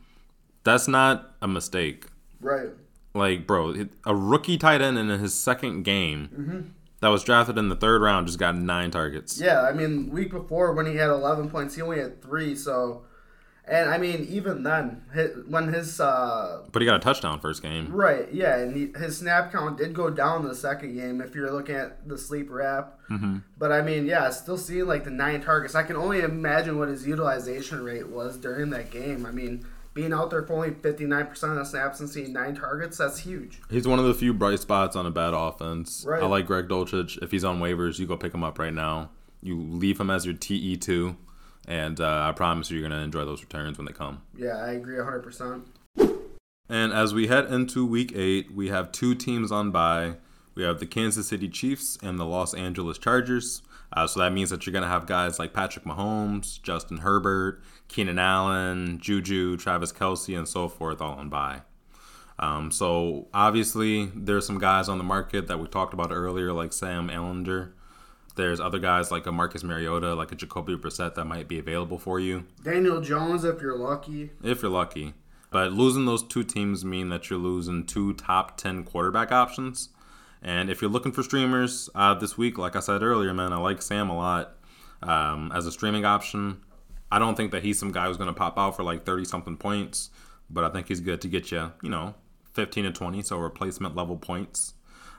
that's 0.64 0.88
not 0.88 1.34
a 1.42 1.46
mistake. 1.46 2.06
right, 2.40 2.70
Like, 3.14 3.46
bro, 3.46 3.74
a 4.06 4.14
rookie 4.14 4.56
tight 4.58 4.80
end 4.80 4.98
in 4.98 5.08
his 5.08 5.34
second 5.34 5.82
game 5.82 6.30
mm-hmm. 6.32 6.60
that 7.00 7.08
was 7.08 7.22
drafted 7.22 7.58
in 7.58 7.68
the 7.68 7.76
third 7.76 8.00
round 8.00 8.26
just 8.26 8.38
got 8.38 8.56
nine 8.56 8.90
targets. 8.90 9.40
yeah, 9.40 9.62
I 9.62 9.72
mean, 9.72 10.10
week 10.10 10.30
before 10.30 10.72
when 10.72 10.86
he 10.86 10.96
had 10.96 11.10
11 11.10 11.50
points, 11.50 11.74
he 11.74 11.82
only 11.82 11.98
had 11.98 12.22
three, 12.22 12.56
so, 12.56 13.02
And 13.64 13.88
I 13.90 13.96
mean, 13.96 14.26
even 14.28 14.64
then, 14.64 15.02
hi- 15.14 15.30
when 15.48 15.72
his 15.72 16.00
uh, 16.00 16.64
But 16.72 16.82
he 16.82 16.86
got 16.86 16.96
a 16.96 16.98
touchdown 16.98 17.38
first 17.38 17.62
game. 17.62 17.92
right, 17.92 18.26
yeah, 18.32 18.58
and 18.58 18.76
he, 18.76 18.92
his 18.98 19.18
snap 19.18 19.52
count 19.52 19.78
did 19.78 19.94
go 19.94 20.10
down 20.10 20.42
the 20.42 20.54
second 20.54 20.96
game 20.96 21.20
if 21.20 21.34
you're 21.34 21.52
looking 21.52 21.76
at 21.76 22.08
the 22.08 22.18
sleeper 22.18 22.60
app. 22.60 22.98
Mm-hmm. 23.08 23.38
But 23.58 23.70
I 23.70 23.80
mean, 23.82 24.06
yeah, 24.06 24.30
still 24.30 24.58
seeing 24.58 24.86
like 24.86 25.04
the 25.04 25.10
nine 25.10 25.42
targets. 25.42 25.76
I 25.76 25.84
can 25.84 25.94
only 25.96 26.20
imagine 26.20 26.76
what 26.78 26.88
his 26.88 27.06
utilization 27.06 27.84
rate 27.84 28.08
was 28.08 28.36
during 28.36 28.70
that 28.70 28.90
game. 28.90 29.24
I 29.24 29.30
mean, 29.30 29.64
being 29.94 30.12
out 30.12 30.30
there 30.30 30.42
for 30.42 30.54
only 30.54 30.70
59% 30.70 31.30
of 31.44 31.54
the 31.56 31.64
snaps 31.64 32.00
and 32.00 32.08
seeing 32.10 32.32
nine 32.32 32.56
targets, 32.56 32.98
that's 32.98 33.18
huge. 33.20 33.60
He's 33.70 33.86
one 33.86 33.98
of 34.00 34.06
the 34.06 34.14
few 34.14 34.32
bright 34.34 34.58
spots 34.58 34.96
on 34.96 35.06
a 35.06 35.10
bad 35.10 35.34
offense. 35.34 36.04
Right. 36.06 36.22
I 36.22 36.26
like 36.26 36.46
Greg 36.46 36.66
Dulcich. 36.66 37.22
If 37.22 37.30
he's 37.30 37.44
on 37.44 37.60
waivers, 37.60 37.98
you 38.00 38.06
go 38.06 38.16
pick 38.16 38.34
him 38.34 38.42
up 38.42 38.58
right 38.58 38.72
now. 38.74 39.10
You 39.40 39.60
leave 39.60 40.00
him 40.00 40.08
as 40.10 40.24
your 40.24 40.34
TE2, 40.34 41.14
and 41.66 42.00
uh, 42.00 42.26
I 42.28 42.32
promise 42.32 42.70
you, 42.70 42.78
you're 42.78 42.88
going 42.88 42.98
to 42.98 43.04
enjoy 43.04 43.24
those 43.24 43.40
returns 43.40 43.78
when 43.78 43.86
they 43.86 43.92
come. 43.92 44.22
Yeah, 44.36 44.56
I 44.56 44.72
agree 44.72 44.96
100%. 44.96 45.62
And 46.68 46.92
as 46.92 47.12
we 47.12 47.26
head 47.26 47.46
into 47.52 47.86
week 47.86 48.12
eight, 48.14 48.52
we 48.52 48.68
have 48.68 48.92
two 48.92 49.14
teams 49.14 49.52
on 49.52 49.70
bye. 49.70 50.16
We 50.54 50.62
have 50.62 50.80
the 50.80 50.86
Kansas 50.86 51.28
City 51.28 51.48
Chiefs 51.48 51.98
and 52.02 52.18
the 52.18 52.24
Los 52.24 52.54
Angeles 52.54 52.98
Chargers. 52.98 53.62
Uh, 53.94 54.06
so 54.06 54.20
that 54.20 54.32
means 54.32 54.50
that 54.50 54.64
you're 54.64 54.72
going 54.72 54.82
to 54.84 54.88
have 54.88 55.06
guys 55.06 55.38
like 55.38 55.52
Patrick 55.52 55.84
Mahomes, 55.84 56.60
Justin 56.62 56.98
Herbert, 56.98 57.62
Keenan 57.88 58.18
Allen, 58.18 58.98
Juju, 58.98 59.56
Travis 59.58 59.92
Kelce, 59.92 60.36
and 60.36 60.48
so 60.48 60.68
forth 60.68 61.00
all 61.00 61.14
on 61.14 61.28
bye. 61.28 61.62
Um, 62.38 62.70
so 62.70 63.28
obviously, 63.34 64.06
there's 64.14 64.46
some 64.46 64.58
guys 64.58 64.88
on 64.88 64.98
the 64.98 65.04
market 65.04 65.46
that 65.48 65.60
we 65.60 65.68
talked 65.68 65.92
about 65.92 66.10
earlier, 66.10 66.52
like 66.52 66.72
Sam 66.72 67.08
Ehlinger. 67.08 67.72
There's 68.34 68.60
other 68.60 68.78
guys 68.78 69.10
like 69.10 69.26
a 69.26 69.32
Marcus 69.32 69.62
Mariota, 69.62 70.14
like 70.14 70.32
a 70.32 70.34
Jacoby 70.34 70.74
Brissett 70.76 71.14
that 71.16 71.26
might 71.26 71.48
be 71.48 71.58
available 71.58 71.98
for 71.98 72.18
you 72.18 72.44
Daniel 72.62 73.00
Jones, 73.00 73.44
if 73.44 73.60
you're 73.60 73.76
lucky. 73.76 74.30
if 74.42 74.62
you're 74.62 74.70
lucky. 74.70 75.14
But 75.50 75.72
losing 75.72 76.06
those 76.06 76.22
two 76.22 76.44
teams 76.44 76.82
mean 76.84 77.10
that 77.10 77.28
you're 77.28 77.38
losing 77.38 77.84
two 77.84 78.14
top 78.14 78.56
10 78.56 78.84
quarterback 78.84 79.30
options. 79.30 79.90
And 80.40 80.70
if 80.70 80.80
you're 80.80 80.90
looking 80.90 81.12
for 81.12 81.22
streamers 81.22 81.90
uh, 81.94 82.14
this 82.14 82.38
week, 82.38 82.56
like 82.56 82.74
I 82.74 82.80
said 82.80 83.02
earlier, 83.02 83.34
man, 83.34 83.52
I 83.52 83.58
like 83.58 83.82
Sam 83.82 84.08
a 84.08 84.16
lot 84.16 84.56
um, 85.02 85.52
as 85.54 85.66
a 85.66 85.72
streaming 85.72 86.06
option. 86.06 86.62
I 87.12 87.18
don't 87.18 87.36
think 87.36 87.52
that 87.52 87.62
he's 87.62 87.78
some 87.78 87.92
guy 87.92 88.06
who's 88.06 88.16
going 88.16 88.28
to 88.28 88.34
pop 88.34 88.58
out 88.58 88.74
for 88.76 88.82
like 88.82 89.04
30 89.04 89.26
something 89.26 89.58
points, 89.58 90.08
but 90.48 90.64
I 90.64 90.70
think 90.70 90.88
he's 90.88 91.00
good 91.00 91.20
to 91.20 91.28
get 91.28 91.52
you, 91.52 91.70
you 91.82 91.90
know, 91.90 92.14
15 92.54 92.84
to 92.84 92.90
20, 92.92 93.22
so 93.22 93.36
replacement 93.36 93.94
level 93.94 94.16
points 94.16 94.72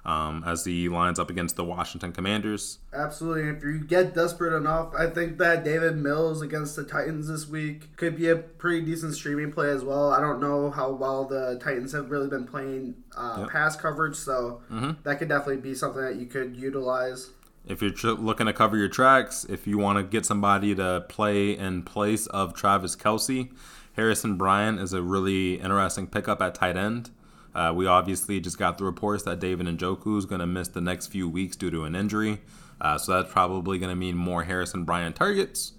um, 0.05 0.43
as 0.45 0.65
he 0.65 0.89
lines 0.89 1.17
up 1.19 1.29
against 1.29 1.55
the 1.55 1.63
Washington 1.63 2.11
Commanders. 2.11 2.79
Absolutely. 2.93 3.49
If 3.49 3.63
you 3.63 3.79
get 3.79 4.13
desperate 4.13 4.55
enough, 4.55 4.93
I 4.97 5.07
think 5.07 5.37
that 5.37 5.63
Davis 5.63 5.93
Mills 5.95 6.41
against 6.41 6.75
the 6.75 6.83
Titans 6.83 7.27
this 7.29 7.47
week 7.47 7.95
could 7.95 8.17
be 8.17 8.27
a 8.29 8.35
pretty 8.35 8.81
decent 8.85 9.13
streaming 9.15 9.51
play 9.51 9.69
as 9.69 9.83
well. 9.83 10.11
I 10.11 10.19
don't 10.19 10.39
know 10.41 10.71
how 10.71 10.91
well 10.91 11.25
the 11.25 11.59
Titans 11.63 11.93
have 11.93 12.11
really 12.11 12.27
been 12.27 12.45
playing 12.45 12.95
uh, 13.15 13.37
Yep. 13.41 13.49
pass 13.49 13.75
coverage, 13.75 14.15
so 14.15 14.61
that 15.03 15.19
could 15.19 15.29
definitely 15.29 15.61
be 15.61 15.73
something 15.75 16.01
that 16.01 16.15
you 16.17 16.25
could 16.25 16.55
utilize. 16.55 17.29
If 17.65 17.81
you're 17.81 17.91
tr- 17.91 18.09
looking 18.09 18.47
to 18.47 18.53
cover 18.53 18.75
your 18.75 18.89
tracks, 18.89 19.45
if 19.47 19.65
you 19.65 19.77
want 19.77 19.97
to 19.97 20.03
get 20.03 20.25
somebody 20.25 20.75
to 20.75 21.05
play 21.07 21.57
in 21.57 21.83
place 21.83 22.27
of 22.27 22.53
Travis 22.53 22.95
Kelce, 22.97 23.49
Harrison 23.93 24.35
Bryant 24.35 24.79
is 24.81 24.91
a 24.91 25.01
really 25.01 25.61
interesting 25.61 26.07
pickup 26.07 26.41
at 26.41 26.55
tight 26.55 26.75
end. 26.75 27.11
Uh, 27.55 27.71
we 27.75 27.85
obviously 27.85 28.39
just 28.39 28.57
got 28.57 28.77
the 28.77 28.83
reports 28.83 29.23
that 29.23 29.39
David 29.39 29.67
Njoku 29.67 30.17
is 30.17 30.25
going 30.25 30.39
to 30.39 30.47
miss 30.47 30.67
the 30.67 30.81
next 30.81 31.07
few 31.07 31.29
weeks 31.29 31.55
due 31.55 31.69
to 31.71 31.83
an 31.83 31.95
injury. 31.95 32.41
Uh, 32.81 32.97
so 32.97 33.13
that's 33.13 33.31
probably 33.31 33.77
going 33.77 33.89
to 33.91 33.95
mean 33.95 34.15
more 34.15 34.43
Harrison 34.43 34.83
Bryant 34.83 35.15
targets. 35.15 35.73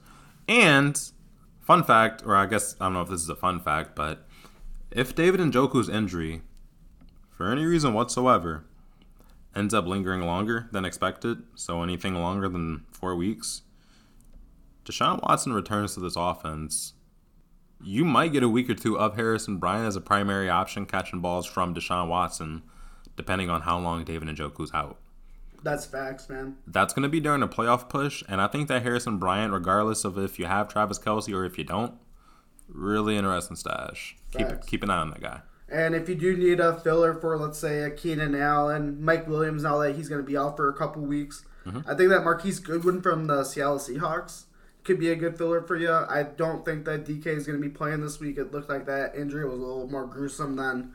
And, 0.49 1.01
fun 1.61 1.83
fact, 1.83 2.23
or 2.25 2.37
I 2.37 2.47
guess 2.47 2.77
I 2.81 2.87
don't 2.87 2.95
know 2.95 3.03
if 3.03 3.09
this 3.09 3.23
is 3.23 3.29
a 3.29 3.37
fun 3.37 3.61
fact, 3.61 3.95
but 3.97 4.27
if 4.91 5.15
David 5.15 5.41
Njoku's 5.41 5.89
injury, 5.89 6.43
for 7.31 7.51
any 7.51 7.65
reason 7.65 7.93
whatsoever, 7.93 8.65
ends 9.55 9.75
up 9.75 9.87
lingering 9.87 10.23
longer 10.23 10.69
than 10.73 10.85
expected, 10.85 11.43
so 11.55 11.83
anything 11.83 12.15
longer 12.15 12.49
than 12.49 12.85
four 12.93 13.17
weeks, 13.17 13.63
Deshaun 14.85 15.23
Watson 15.23 15.53
returns 15.53 15.95
to 15.95 16.01
this 16.01 16.17
offense. 16.17 16.94
You 17.85 18.05
might 18.05 18.33
get 18.33 18.43
a 18.43 18.49
week 18.49 18.71
or 18.71 18.75
two 18.75 18.99
of 18.99 19.17
Harrison 19.17 19.59
Bryant 19.59 19.87
as 19.87 19.95
a 19.95 20.01
primary 20.01 20.49
option 20.49 20.87
catching 20.87 21.21
balls 21.21 21.45
from 21.45 21.75
Deshaun 21.75 22.09
Watson, 22.09 22.63
depending 23.15 23.51
on 23.51 23.63
how 23.63 23.79
long 23.79 24.05
David 24.05 24.29
Njoku's 24.29 24.73
out. 24.73 24.99
That's 25.63 25.85
facts, 25.87 26.29
man. 26.29 26.57
That's 26.67 26.95
going 26.95 27.05
to 27.05 27.09
be 27.09 27.21
during 27.21 27.43
a 27.43 27.49
playoff 27.49 27.89
push, 27.89 28.23
and 28.29 28.41
I 28.41 28.49
think 28.49 28.69
that 28.69 28.83
Harrison 28.83 29.19
Bryant, 29.19 29.53
regardless 29.53 30.05
of 30.05 30.19
if 30.19 30.39
you 30.39 30.47
have 30.47 30.69
Travis 30.69 30.99
Kelce 30.99 31.35
or 31.35 31.45
if 31.45 31.59
you 31.59 31.65
don't, 31.65 31.95
really 32.69 33.17
interesting 33.17 33.57
stash. 33.57 34.17
Keep 34.31 34.49
Facts. 34.49 34.67
keep 34.67 34.83
an 34.83 34.91
eye 34.91 34.99
on 34.99 35.11
that 35.11 35.21
guy. 35.21 35.41
And 35.69 35.95
if 35.95 36.09
you 36.09 36.15
do 36.15 36.37
need 36.37 36.61
a 36.61 36.79
filler 36.79 37.15
for, 37.15 37.37
let's 37.39 37.59
say, 37.59 37.83
a 37.83 37.91
Keenan 37.91 38.35
Allen, 38.35 39.03
Mike 39.03 39.27
Williams, 39.27 39.63
now 39.63 39.79
that 39.79 39.97
he's 39.97 40.09
going 40.09 40.21
to 40.21 40.27
be 40.27 40.37
out 40.37 40.57
for 40.57 40.69
a 40.69 40.75
couple 40.75 41.03
weeks, 41.03 41.45
mm-hmm. 41.67 41.81
I 41.89 41.95
think 41.95 42.11
that 42.11 42.25
Marquise 42.25 42.61
Goodwin 42.61 43.01
from 43.01 43.27
the 43.27 43.45
Seattle 43.45 43.79
Seahawks 43.79 44.45
could 44.85 45.01
be 45.01 45.11
a 45.11 45.17
good 45.17 45.37
filler 45.39 45.63
for 45.63 45.77
you. 45.77 45.91
I 45.91 46.23
don't 46.23 46.65
think 46.65 46.85
that 46.85 47.07
DK 47.07 47.27
is 47.27 47.47
going 47.47 47.61
to 47.61 47.63
be 47.63 47.73
playing 47.75 48.03
this 48.03 48.21
week. 48.21 48.37
It 48.37 48.53
looked 48.53 48.69
like 48.69 48.85
that 48.87 49.17
injury 49.17 49.45
was 49.49 49.59
a 49.59 49.63
little 49.63 49.89
more 49.89 50.07
gruesome 50.07 50.57
than 50.57 50.93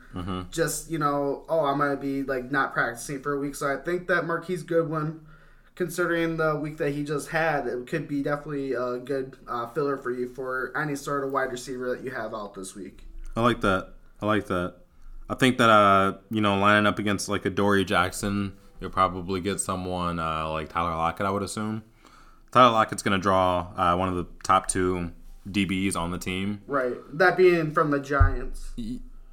just, 0.50 0.90
you 0.90 0.98
know, 0.98 1.44
oh, 1.48 1.64
I 1.64 1.74
might 1.74 1.96
be 1.96 2.22
like 2.22 2.52
not 2.52 2.72
practicing 2.72 3.20
for 3.20 3.32
a 3.32 3.40
week. 3.40 3.56
So 3.56 3.72
I 3.72 3.82
think 3.82 4.06
that 4.06 4.26
Marquise 4.26 4.62
Goodwin, 4.62 5.26
considering 5.74 6.36
the 6.36 6.54
week 6.54 6.76
that 6.76 6.92
he 6.92 7.02
just 7.02 7.30
had, 7.30 7.66
it 7.66 7.84
could 7.88 8.06
be 8.06 8.22
definitely 8.22 8.74
a 8.74 8.98
good 8.98 9.36
uh, 9.48 9.66
filler 9.70 9.96
for 9.96 10.12
you 10.12 10.32
for 10.34 10.72
any 10.76 10.94
sort 10.94 11.24
of 11.24 11.32
wide 11.32 11.50
receiver 11.50 11.90
that 11.94 12.04
you 12.04 12.12
have 12.12 12.32
out 12.32 12.54
this 12.54 12.76
week. 12.76 13.02
I 13.34 13.40
like 13.40 13.60
that. 13.62 13.88
I 14.20 14.26
like 14.26 14.46
that. 14.46 14.76
I 15.28 15.34
think 15.34 15.58
that 15.58 15.70
uh, 15.70 16.18
you 16.30 16.40
know, 16.40 16.58
lining 16.58 16.86
up 16.86 17.00
against 17.00 17.28
like 17.28 17.44
a 17.44 17.50
Dory 17.50 17.84
Jackson, 17.84 18.52
you'll 18.80 18.90
probably 18.90 19.40
get 19.40 19.58
someone 19.60 20.20
uh, 20.20 20.48
like 20.50 20.68
Tyler 20.68 20.90
Lockett. 20.90 21.26
I 21.26 21.30
would 21.30 21.42
assume 21.42 21.82
Tyler 22.52 22.72
Lockett's 22.72 23.02
going 23.02 23.18
to 23.18 23.22
draw 23.22 23.68
uh, 23.76 23.96
one 23.96 24.08
of 24.08 24.16
the 24.16 24.26
top 24.42 24.66
two 24.66 25.12
DBs 25.48 25.96
on 25.96 26.10
the 26.10 26.18
team. 26.18 26.62
Right. 26.66 26.94
That 27.12 27.36
being 27.36 27.70
from 27.72 27.90
the 27.90 28.00
Giants. 28.00 28.72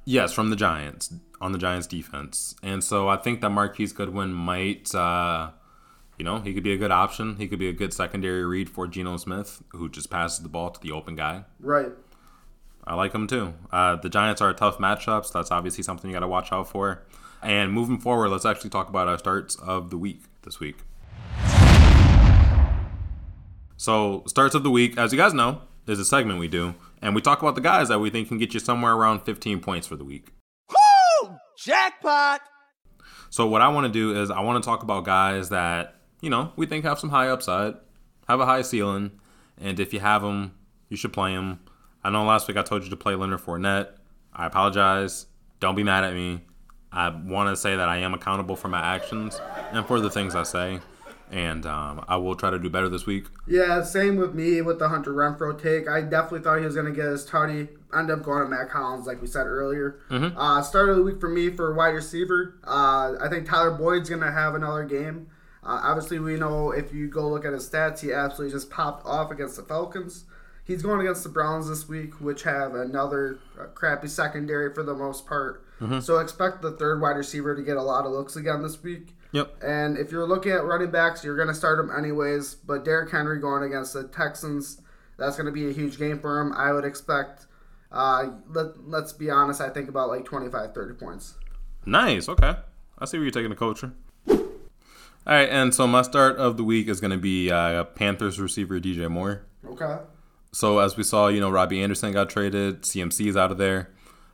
Yes, 0.04 0.32
from 0.32 0.50
the 0.50 0.56
Giants 0.56 1.12
on 1.40 1.52
the 1.52 1.58
Giants 1.58 1.86
defense, 1.86 2.56
and 2.62 2.82
so 2.82 3.08
I 3.08 3.16
think 3.16 3.40
that 3.42 3.50
Marquise 3.50 3.92
Goodwin 3.92 4.32
might, 4.32 4.92
uh, 4.94 5.50
you 6.18 6.24
know, 6.24 6.40
he 6.40 6.52
could 6.52 6.64
be 6.64 6.72
a 6.72 6.76
good 6.76 6.90
option. 6.90 7.36
He 7.36 7.46
could 7.46 7.58
be 7.58 7.68
a 7.68 7.72
good 7.72 7.92
secondary 7.92 8.44
read 8.44 8.68
for 8.68 8.88
Geno 8.88 9.16
Smith, 9.18 9.62
who 9.72 9.88
just 9.88 10.10
passes 10.10 10.42
the 10.42 10.48
ball 10.48 10.70
to 10.70 10.80
the 10.80 10.90
open 10.92 11.14
guy. 11.14 11.44
Right. 11.60 11.92
I 12.84 12.94
like 12.94 13.12
him 13.12 13.26
too. 13.26 13.54
Uh, 13.70 13.96
the 13.96 14.08
Giants 14.08 14.40
are 14.40 14.48
a 14.48 14.54
tough 14.54 14.78
matchup, 14.78 15.26
so 15.26 15.38
that's 15.38 15.50
obviously 15.50 15.84
something 15.84 16.10
you 16.10 16.14
got 16.16 16.20
to 16.20 16.28
watch 16.28 16.50
out 16.52 16.68
for. 16.68 17.02
And 17.42 17.70
moving 17.72 17.98
forward, 17.98 18.30
let's 18.30 18.46
actually 18.46 18.70
talk 18.70 18.88
about 18.88 19.08
our 19.08 19.18
starts 19.18 19.56
of 19.56 19.90
the 19.90 19.98
week 19.98 20.22
this 20.42 20.58
week. 20.58 20.78
So, 23.78 24.24
starts 24.26 24.56
of 24.56 24.64
the 24.64 24.72
week, 24.72 24.98
as 24.98 25.12
you 25.12 25.18
guys 25.18 25.32
know, 25.32 25.62
is 25.86 26.00
a 26.00 26.04
segment 26.04 26.40
we 26.40 26.48
do, 26.48 26.74
and 27.00 27.14
we 27.14 27.20
talk 27.20 27.42
about 27.42 27.54
the 27.54 27.60
guys 27.60 27.86
that 27.88 28.00
we 28.00 28.10
think 28.10 28.26
can 28.26 28.36
get 28.36 28.52
you 28.52 28.58
somewhere 28.58 28.92
around 28.92 29.20
15 29.20 29.60
points 29.60 29.86
for 29.86 29.94
the 29.94 30.04
week. 30.04 30.32
Woo! 30.68 31.36
Jackpot! 31.56 32.40
So, 33.30 33.46
what 33.46 33.62
I 33.62 33.68
want 33.68 33.86
to 33.86 33.92
do 33.92 34.20
is 34.20 34.32
I 34.32 34.40
want 34.40 34.60
to 34.60 34.66
talk 34.68 34.82
about 34.82 35.04
guys 35.04 35.50
that, 35.50 35.94
you 36.20 36.28
know, 36.28 36.52
we 36.56 36.66
think 36.66 36.84
have 36.84 36.98
some 36.98 37.10
high 37.10 37.28
upside, 37.28 37.74
have 38.26 38.40
a 38.40 38.46
high 38.46 38.62
ceiling, 38.62 39.12
and 39.60 39.78
if 39.78 39.92
you 39.92 40.00
have 40.00 40.22
them, 40.22 40.56
you 40.88 40.96
should 40.96 41.12
play 41.12 41.36
them. 41.36 41.60
I 42.02 42.10
know 42.10 42.24
last 42.24 42.48
week 42.48 42.56
I 42.56 42.62
told 42.62 42.82
you 42.82 42.90
to 42.90 42.96
play 42.96 43.14
Leonard 43.14 43.42
Fournette. 43.42 43.90
I 44.34 44.46
apologize. 44.46 45.26
Don't 45.60 45.76
be 45.76 45.84
mad 45.84 46.02
at 46.02 46.14
me. 46.14 46.40
I 46.90 47.10
want 47.10 47.48
to 47.48 47.56
say 47.56 47.76
that 47.76 47.88
I 47.88 47.98
am 47.98 48.12
accountable 48.12 48.56
for 48.56 48.66
my 48.66 48.80
actions 48.80 49.40
and 49.70 49.86
for 49.86 50.00
the 50.00 50.10
things 50.10 50.34
I 50.34 50.42
say, 50.42 50.80
and 51.30 51.66
um, 51.66 52.04
I 52.08 52.16
will 52.16 52.34
try 52.34 52.50
to 52.50 52.58
do 52.58 52.68
better 52.70 52.88
this 52.88 53.06
week. 53.06 53.26
Yeah, 53.46 53.82
same 53.82 54.16
with 54.16 54.34
me 54.34 54.60
with 54.62 54.78
the 54.78 54.88
Hunter 54.88 55.12
Renfrow 55.12 55.60
take. 55.60 55.88
I 55.88 56.00
definitely 56.02 56.40
thought 56.40 56.58
he 56.58 56.64
was 56.64 56.74
going 56.74 56.86
to 56.86 56.92
get 56.92 57.06
his 57.06 57.24
tardy. 57.24 57.68
Ended 57.96 58.18
up 58.18 58.24
going 58.24 58.42
to 58.42 58.48
Mack 58.48 58.70
Hollins, 58.70 59.06
like 59.06 59.20
we 59.20 59.26
said 59.26 59.46
earlier. 59.46 59.98
Uh, 60.36 60.62
start 60.62 60.90
of 60.90 60.96
the 60.96 61.02
week 61.02 61.20
for 61.20 61.28
me 61.28 61.50
for 61.50 61.72
wide 61.74 61.88
receiver. 61.94 62.58
Uh, 62.66 63.14
I 63.20 63.28
think 63.30 63.48
Tyler 63.48 63.70
Boyd's 63.70 64.08
going 64.08 64.22
to 64.22 64.30
have 64.30 64.54
another 64.54 64.84
game. 64.84 65.28
Uh, 65.64 65.80
obviously, 65.82 66.18
we 66.18 66.36
know 66.36 66.70
if 66.70 66.92
you 66.92 67.08
go 67.08 67.28
look 67.28 67.44
at 67.44 67.52
his 67.52 67.68
stats, 67.68 68.00
he 68.00 68.12
absolutely 68.12 68.54
just 68.54 68.70
popped 68.70 69.04
off 69.06 69.30
against 69.30 69.56
the 69.56 69.62
Falcons. 69.62 70.24
He's 70.64 70.82
going 70.82 71.00
against 71.00 71.22
the 71.22 71.30
Browns 71.30 71.68
this 71.68 71.88
week, 71.88 72.20
which 72.20 72.42
have 72.42 72.74
another 72.74 73.38
uh, 73.58 73.64
crappy 73.68 74.06
secondary 74.08 74.72
for 74.74 74.82
the 74.82 74.94
most 74.94 75.26
part. 75.26 75.64
So 76.00 76.18
expect 76.18 76.60
the 76.60 76.72
third 76.72 77.00
wide 77.00 77.16
receiver 77.16 77.54
to 77.54 77.62
get 77.62 77.76
a 77.76 77.82
lot 77.82 78.04
of 78.04 78.10
looks 78.12 78.34
again 78.36 78.62
this 78.62 78.82
week. 78.82 79.14
Yep. 79.32 79.62
And 79.62 79.98
if 79.98 80.10
you're 80.10 80.26
looking 80.26 80.52
at 80.52 80.64
running 80.64 80.90
backs, 80.90 81.22
you're 81.22 81.36
going 81.36 81.48
to 81.48 81.54
start 81.54 81.76
them 81.78 81.94
anyways. 81.96 82.54
But 82.54 82.84
Derrick 82.84 83.10
Henry 83.10 83.40
going 83.40 83.62
against 83.62 83.92
the 83.92 84.04
Texans, 84.08 84.80
that's 85.18 85.36
going 85.36 85.46
to 85.46 85.52
be 85.52 85.68
a 85.68 85.72
huge 85.72 85.98
game 85.98 86.18
for 86.18 86.40
him. 86.40 86.52
I 86.54 86.72
would 86.72 86.84
expect, 86.84 87.46
uh, 87.92 88.30
let, 88.48 88.88
let's 88.88 89.12
be 89.12 89.30
honest, 89.30 89.60
I 89.60 89.68
think 89.68 89.88
about 89.88 90.08
like 90.08 90.24
25, 90.24 90.72
30 90.72 90.94
points. 90.94 91.34
Nice. 91.84 92.28
Okay. 92.28 92.54
I 92.98 93.04
see 93.04 93.18
where 93.18 93.24
you're 93.24 93.32
taking 93.32 93.50
the 93.50 93.56
culture. 93.56 93.92
All 95.28 95.34
right, 95.34 95.48
and 95.50 95.74
so 95.74 95.86
my 95.86 96.00
start 96.00 96.36
of 96.36 96.56
the 96.56 96.64
week 96.64 96.88
is 96.88 97.00
going 97.00 97.10
to 97.10 97.18
be 97.18 97.50
uh, 97.50 97.84
Panthers 97.84 98.40
receiver 98.40 98.80
DJ 98.80 99.10
Moore. 99.10 99.44
Okay. 99.62 99.98
So 100.52 100.78
as 100.78 100.96
we 100.96 101.02
saw, 101.02 101.28
you 101.28 101.38
know, 101.38 101.50
Robbie 101.50 101.82
Anderson 101.82 102.12
got 102.12 102.30
traded, 102.30 102.82
CMC 102.82 103.26
is 103.26 103.36
out 103.36 103.50
of 103.50 103.58
there. 103.58 103.90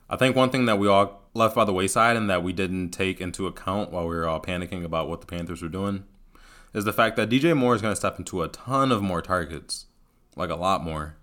I 0.08 0.16
think 0.16 0.36
one 0.36 0.50
thing 0.50 0.66
that 0.66 0.78
we 0.78 0.88
all 0.88 1.22
left 1.34 1.54
by 1.54 1.64
the 1.64 1.72
wayside 1.72 2.16
and 2.16 2.28
that 2.30 2.42
we 2.42 2.52
didn't 2.52 2.90
take 2.90 3.20
into 3.20 3.46
account 3.46 3.90
while 3.90 4.06
we 4.06 4.14
were 4.14 4.28
all 4.28 4.40
panicking 4.40 4.84
about 4.84 5.08
what 5.08 5.20
the 5.20 5.26
Panthers 5.26 5.62
were 5.62 5.68
doing 5.68 6.04
is 6.72 6.84
the 6.84 6.92
fact 6.92 7.16
that 7.16 7.30
DJ 7.30 7.56
Moore 7.56 7.74
is 7.74 7.82
going 7.82 7.92
to 7.92 7.96
step 7.96 8.18
into 8.18 8.42
a 8.42 8.48
ton 8.48 8.92
of 8.92 9.00
more 9.02 9.22
targets, 9.22 9.86
like 10.36 10.50
a 10.50 10.56
lot 10.56 10.84
more. 10.84 11.16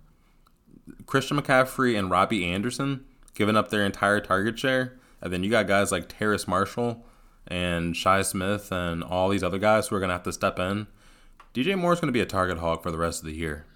Christian 1.06 1.40
McCaffrey 1.40 1.96
and 1.96 2.10
Robby 2.10 2.44
Anderson 2.44 3.04
giving 3.34 3.56
up 3.56 3.68
their 3.70 3.84
entire 3.84 4.20
target 4.20 4.58
share, 4.58 4.98
and 5.20 5.32
then 5.32 5.44
you 5.44 5.50
got 5.50 5.68
guys 5.68 5.92
like 5.92 6.08
Terrace 6.08 6.48
Marshall 6.48 7.04
and 7.46 7.96
Shi 7.96 8.22
Smith 8.22 8.72
and 8.72 9.04
all 9.04 9.28
these 9.28 9.42
other 9.42 9.58
guys 9.58 9.88
who 9.88 9.96
are 9.96 10.00
going 10.00 10.08
to 10.08 10.14
have 10.14 10.22
to 10.24 10.32
step 10.32 10.58
in. 10.58 10.86
DJ 11.54 11.78
Moore 11.78 11.92
is 11.92 12.00
going 12.00 12.08
to 12.08 12.12
be 12.12 12.20
a 12.20 12.26
target 12.26 12.58
hog 12.58 12.82
for 12.82 12.90
the 12.90 12.98
rest 12.98 13.20
of 13.20 13.26
the 13.26 13.34
year. 13.34 13.66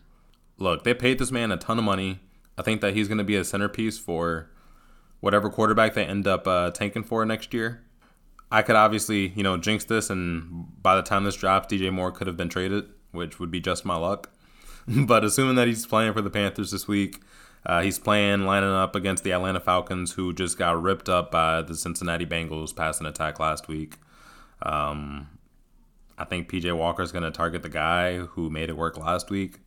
Look, 0.58 0.84
they 0.84 0.94
paid 0.94 1.18
this 1.18 1.30
man 1.30 1.52
a 1.52 1.56
ton 1.56 1.78
of 1.78 1.84
money. 1.84 2.20
I 2.56 2.62
think 2.62 2.80
that 2.80 2.94
he's 2.94 3.08
going 3.08 3.18
to 3.18 3.24
be 3.24 3.36
a 3.36 3.44
centerpiece 3.44 3.98
for 3.98 4.48
whatever 5.20 5.50
quarterback 5.50 5.94
they 5.94 6.04
end 6.04 6.26
up 6.26 6.46
uh, 6.46 6.70
tanking 6.70 7.04
for 7.04 7.24
next 7.24 7.54
year. 7.54 7.82
I 8.50 8.62
could 8.62 8.76
obviously, 8.76 9.28
you 9.28 9.42
know, 9.42 9.56
jinx 9.56 9.84
this, 9.84 10.08
and 10.08 10.66
by 10.82 10.94
the 10.94 11.02
time 11.02 11.24
this 11.24 11.36
drops, 11.36 11.72
DJ 11.72 11.92
Moore 11.92 12.12
could 12.12 12.26
have 12.26 12.36
been 12.36 12.48
traded, 12.48 12.84
which 13.10 13.40
would 13.40 13.50
be 13.50 13.60
just 13.60 13.84
my 13.84 13.96
luck. 13.96 14.30
but 14.88 15.24
assuming 15.24 15.56
that 15.56 15.66
he's 15.66 15.86
playing 15.86 16.12
for 16.12 16.22
the 16.22 16.30
Panthers 16.30 16.70
this 16.70 16.86
week, 16.86 17.20
uh, 17.64 17.82
he's 17.82 17.98
playing 17.98 18.42
lining 18.42 18.70
up 18.70 18.94
against 18.94 19.24
the 19.24 19.32
Atlanta 19.32 19.58
Falcons, 19.58 20.12
who 20.12 20.32
just 20.32 20.56
got 20.56 20.80
ripped 20.80 21.08
up 21.08 21.32
by 21.32 21.62
the 21.62 21.74
Cincinnati 21.74 22.24
Bengals 22.24 22.74
passing 22.74 23.06
attack 23.06 23.40
last 23.40 23.66
week. 23.66 23.96
Um, 24.62 25.28
I 26.16 26.24
think 26.24 26.48
PJ 26.48 26.74
Walker 26.76 27.02
is 27.02 27.10
going 27.10 27.24
to 27.24 27.32
target 27.32 27.62
the 27.62 27.68
guy 27.68 28.18
who 28.18 28.48
made 28.48 28.70
it 28.70 28.76
work 28.76 28.96
last 28.96 29.30
week. 29.30 29.58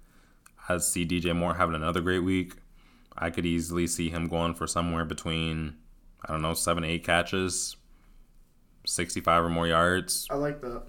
I 0.70 0.78
see 0.78 1.06
DJ 1.06 1.36
Moore 1.36 1.56
having 1.56 1.76
another 1.76 2.00
great 2.00 2.24
week. 2.24 2.56
I 3.20 3.30
could 3.30 3.46
easily 3.46 3.86
see 3.88 4.10
him 4.10 4.28
going 4.28 4.54
for 4.54 4.66
somewhere 4.66 5.06
between, 5.06 5.76
I 6.26 6.32
don't 6.32 6.42
know, 6.42 6.54
seven, 6.54 6.84
eight 6.84 7.04
catches, 7.04 7.76
65 8.86 9.46
or 9.46 9.50
more 9.50 9.68
yards, 9.68 10.28
I 10.30 10.36
like 10.36 10.62
that. 10.62 10.84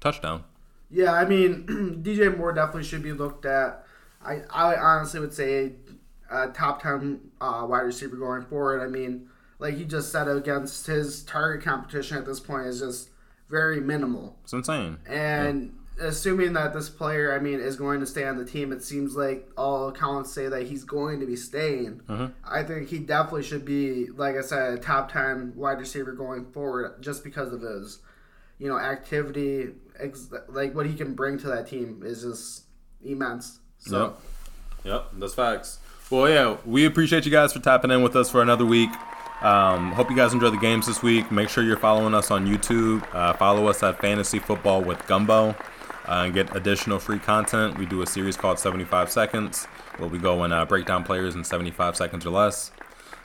touchdown. 0.00 0.44
Yeah, 0.90 1.12
I 1.12 1.24
mean, 1.24 1.66
DJ 2.02 2.36
Moore 2.36 2.52
definitely 2.52 2.84
should 2.84 3.02
be 3.02 3.12
looked 3.12 3.46
at. 3.46 3.84
I, 4.24 4.42
I 4.50 4.76
honestly 4.76 5.20
would 5.20 5.32
say 5.34 5.72
a 6.30 6.48
top 6.48 6.82
10 6.82 7.20
uh, 7.40 7.66
wide 7.68 7.80
receiver 7.80 8.16
going 8.16 8.42
forward. 8.42 8.80
I 8.80 8.86
mean, 8.88 9.28
like 9.58 9.74
he 9.74 9.84
just 9.84 10.12
said, 10.12 10.28
against 10.28 10.86
his 10.86 11.22
target 11.24 11.64
competition 11.64 12.16
at 12.18 12.26
this 12.26 12.40
point 12.40 12.66
is 12.66 12.80
just 12.80 13.10
very 13.48 13.80
minimal. 13.80 14.36
It's 14.44 14.52
insane. 14.52 14.98
And 15.06 15.74
assuming 16.00 16.52
that 16.54 16.72
this 16.72 16.88
player, 16.88 17.34
I 17.34 17.38
mean, 17.38 17.60
is 17.60 17.76
going 17.76 18.00
to 18.00 18.06
stay 18.06 18.24
on 18.24 18.36
the 18.36 18.44
team, 18.44 18.72
it 18.72 18.82
seems 18.82 19.14
like 19.14 19.48
all 19.56 19.88
accounts 19.88 20.32
say 20.32 20.48
that 20.48 20.64
he's 20.64 20.84
going 20.84 21.20
to 21.20 21.26
be 21.26 21.36
staying. 21.36 22.00
I 22.44 22.62
think 22.62 22.88
he 22.88 22.98
definitely 22.98 23.42
should 23.42 23.64
be, 23.64 24.08
like 24.08 24.36
I 24.36 24.40
said, 24.40 24.72
a 24.74 24.78
top 24.78 25.12
10 25.12 25.52
wide 25.56 25.78
receiver 25.78 26.12
going 26.12 26.46
forward 26.52 27.02
just 27.02 27.22
because 27.24 27.52
of 27.52 27.62
his, 27.62 27.98
you 28.58 28.68
know, 28.68 28.78
activity, 28.78 29.70
ex- 29.98 30.28
like 30.48 30.74
what 30.74 30.86
he 30.86 30.94
can 30.94 31.14
bring 31.14 31.38
to 31.38 31.46
that 31.48 31.68
team 31.68 32.02
is 32.04 32.22
just 32.22 32.64
immense. 33.04 33.58
So, 33.78 34.00
Yep. 34.04 34.18
Yep, 34.84 35.06
that's 35.18 35.34
facts. 35.34 35.78
Well, 36.10 36.28
yeah, 36.28 36.56
we 36.66 36.84
appreciate 36.84 37.24
you 37.24 37.30
guys 37.30 37.52
for 37.52 37.60
tapping 37.60 37.90
in 37.90 38.02
with 38.02 38.16
us 38.16 38.30
for 38.30 38.42
another 38.42 38.66
week. 38.66 38.90
Um, 39.42 39.92
hope 39.92 40.10
you 40.10 40.16
guys 40.16 40.32
enjoy 40.32 40.50
the 40.50 40.56
games 40.56 40.86
this 40.86 41.02
week. 41.02 41.32
Make 41.32 41.48
sure 41.48 41.64
you're 41.64 41.76
following 41.76 42.14
us 42.14 42.30
on 42.30 42.46
YouTube. 42.46 43.02
Uh, 43.14 43.32
follow 43.32 43.66
us 43.66 43.82
at 43.82 44.00
Fantasy 44.00 44.38
Football 44.38 44.82
with 44.82 45.04
Gumbo 45.06 45.56
uh, 46.08 46.22
and 46.24 46.34
get 46.34 46.54
additional 46.56 46.98
free 46.98 47.18
content. 47.18 47.78
We 47.78 47.86
do 47.86 48.02
a 48.02 48.06
series 48.06 48.36
called 48.36 48.58
75 48.58 49.10
Seconds 49.10 49.66
where 49.98 50.08
we 50.08 50.18
go 50.18 50.42
and 50.42 50.52
uh, 50.52 50.64
break 50.64 50.86
down 50.86 51.04
players 51.04 51.34
in 51.34 51.44
75 51.44 51.96
seconds 51.96 52.26
or 52.26 52.30
less. 52.30 52.72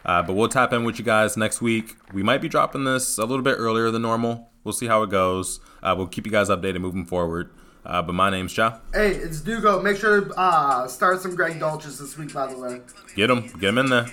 Uh, 0.06 0.22
but 0.24 0.34
we'll 0.34 0.48
tap 0.50 0.72
in 0.74 0.84
with 0.84 1.00
you 1.00 1.06
guys 1.06 1.36
next 1.38 1.62
week. 1.62 1.96
We 2.14 2.24
might 2.24 2.42
be 2.42 2.48
dropping 2.48 2.84
this 2.86 3.18
a 3.18 3.26
little 3.26 3.44
bit 3.44 3.56
earlier 3.58 3.92
than 3.92 4.02
normal. 4.04 4.50
We'll 4.64 4.74
see 4.74 4.88
how 4.88 5.04
it 5.04 5.10
goes. 5.10 5.60
Uh, 5.82 5.96
we'll 5.98 6.08
keep 6.08 6.26
you 6.26 6.32
guys 6.32 6.50
updated 6.50 6.80
moving 6.82 7.06
forward. 7.06 7.50
Uh, 7.86 8.02
but 8.02 8.14
my 8.14 8.30
name's 8.30 8.56
Ja. 8.56 8.80
hey, 8.94 9.12
it's 9.12 9.40
Dugo. 9.40 9.82
Make 9.82 9.96
sure 9.98 10.22
to 10.26 10.34
uh, 10.34 10.88
start 10.90 11.22
some 11.22 11.36
Greg 11.36 11.58
Dulcich 11.60 11.98
this 12.00 12.18
week, 12.18 12.34
by 12.34 12.48
the 12.48 12.58
way. 12.60 12.82
Get 13.16 13.28
them. 13.28 13.44
Get 13.44 13.62
them 13.62 13.78
in 13.78 13.90
there. 13.90 14.08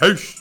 Peace. 0.00 0.40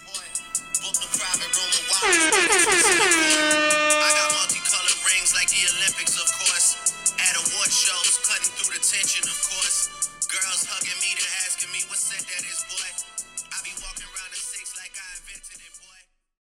That 12.27 12.43
is, 12.43 12.65
boy. 12.69 12.96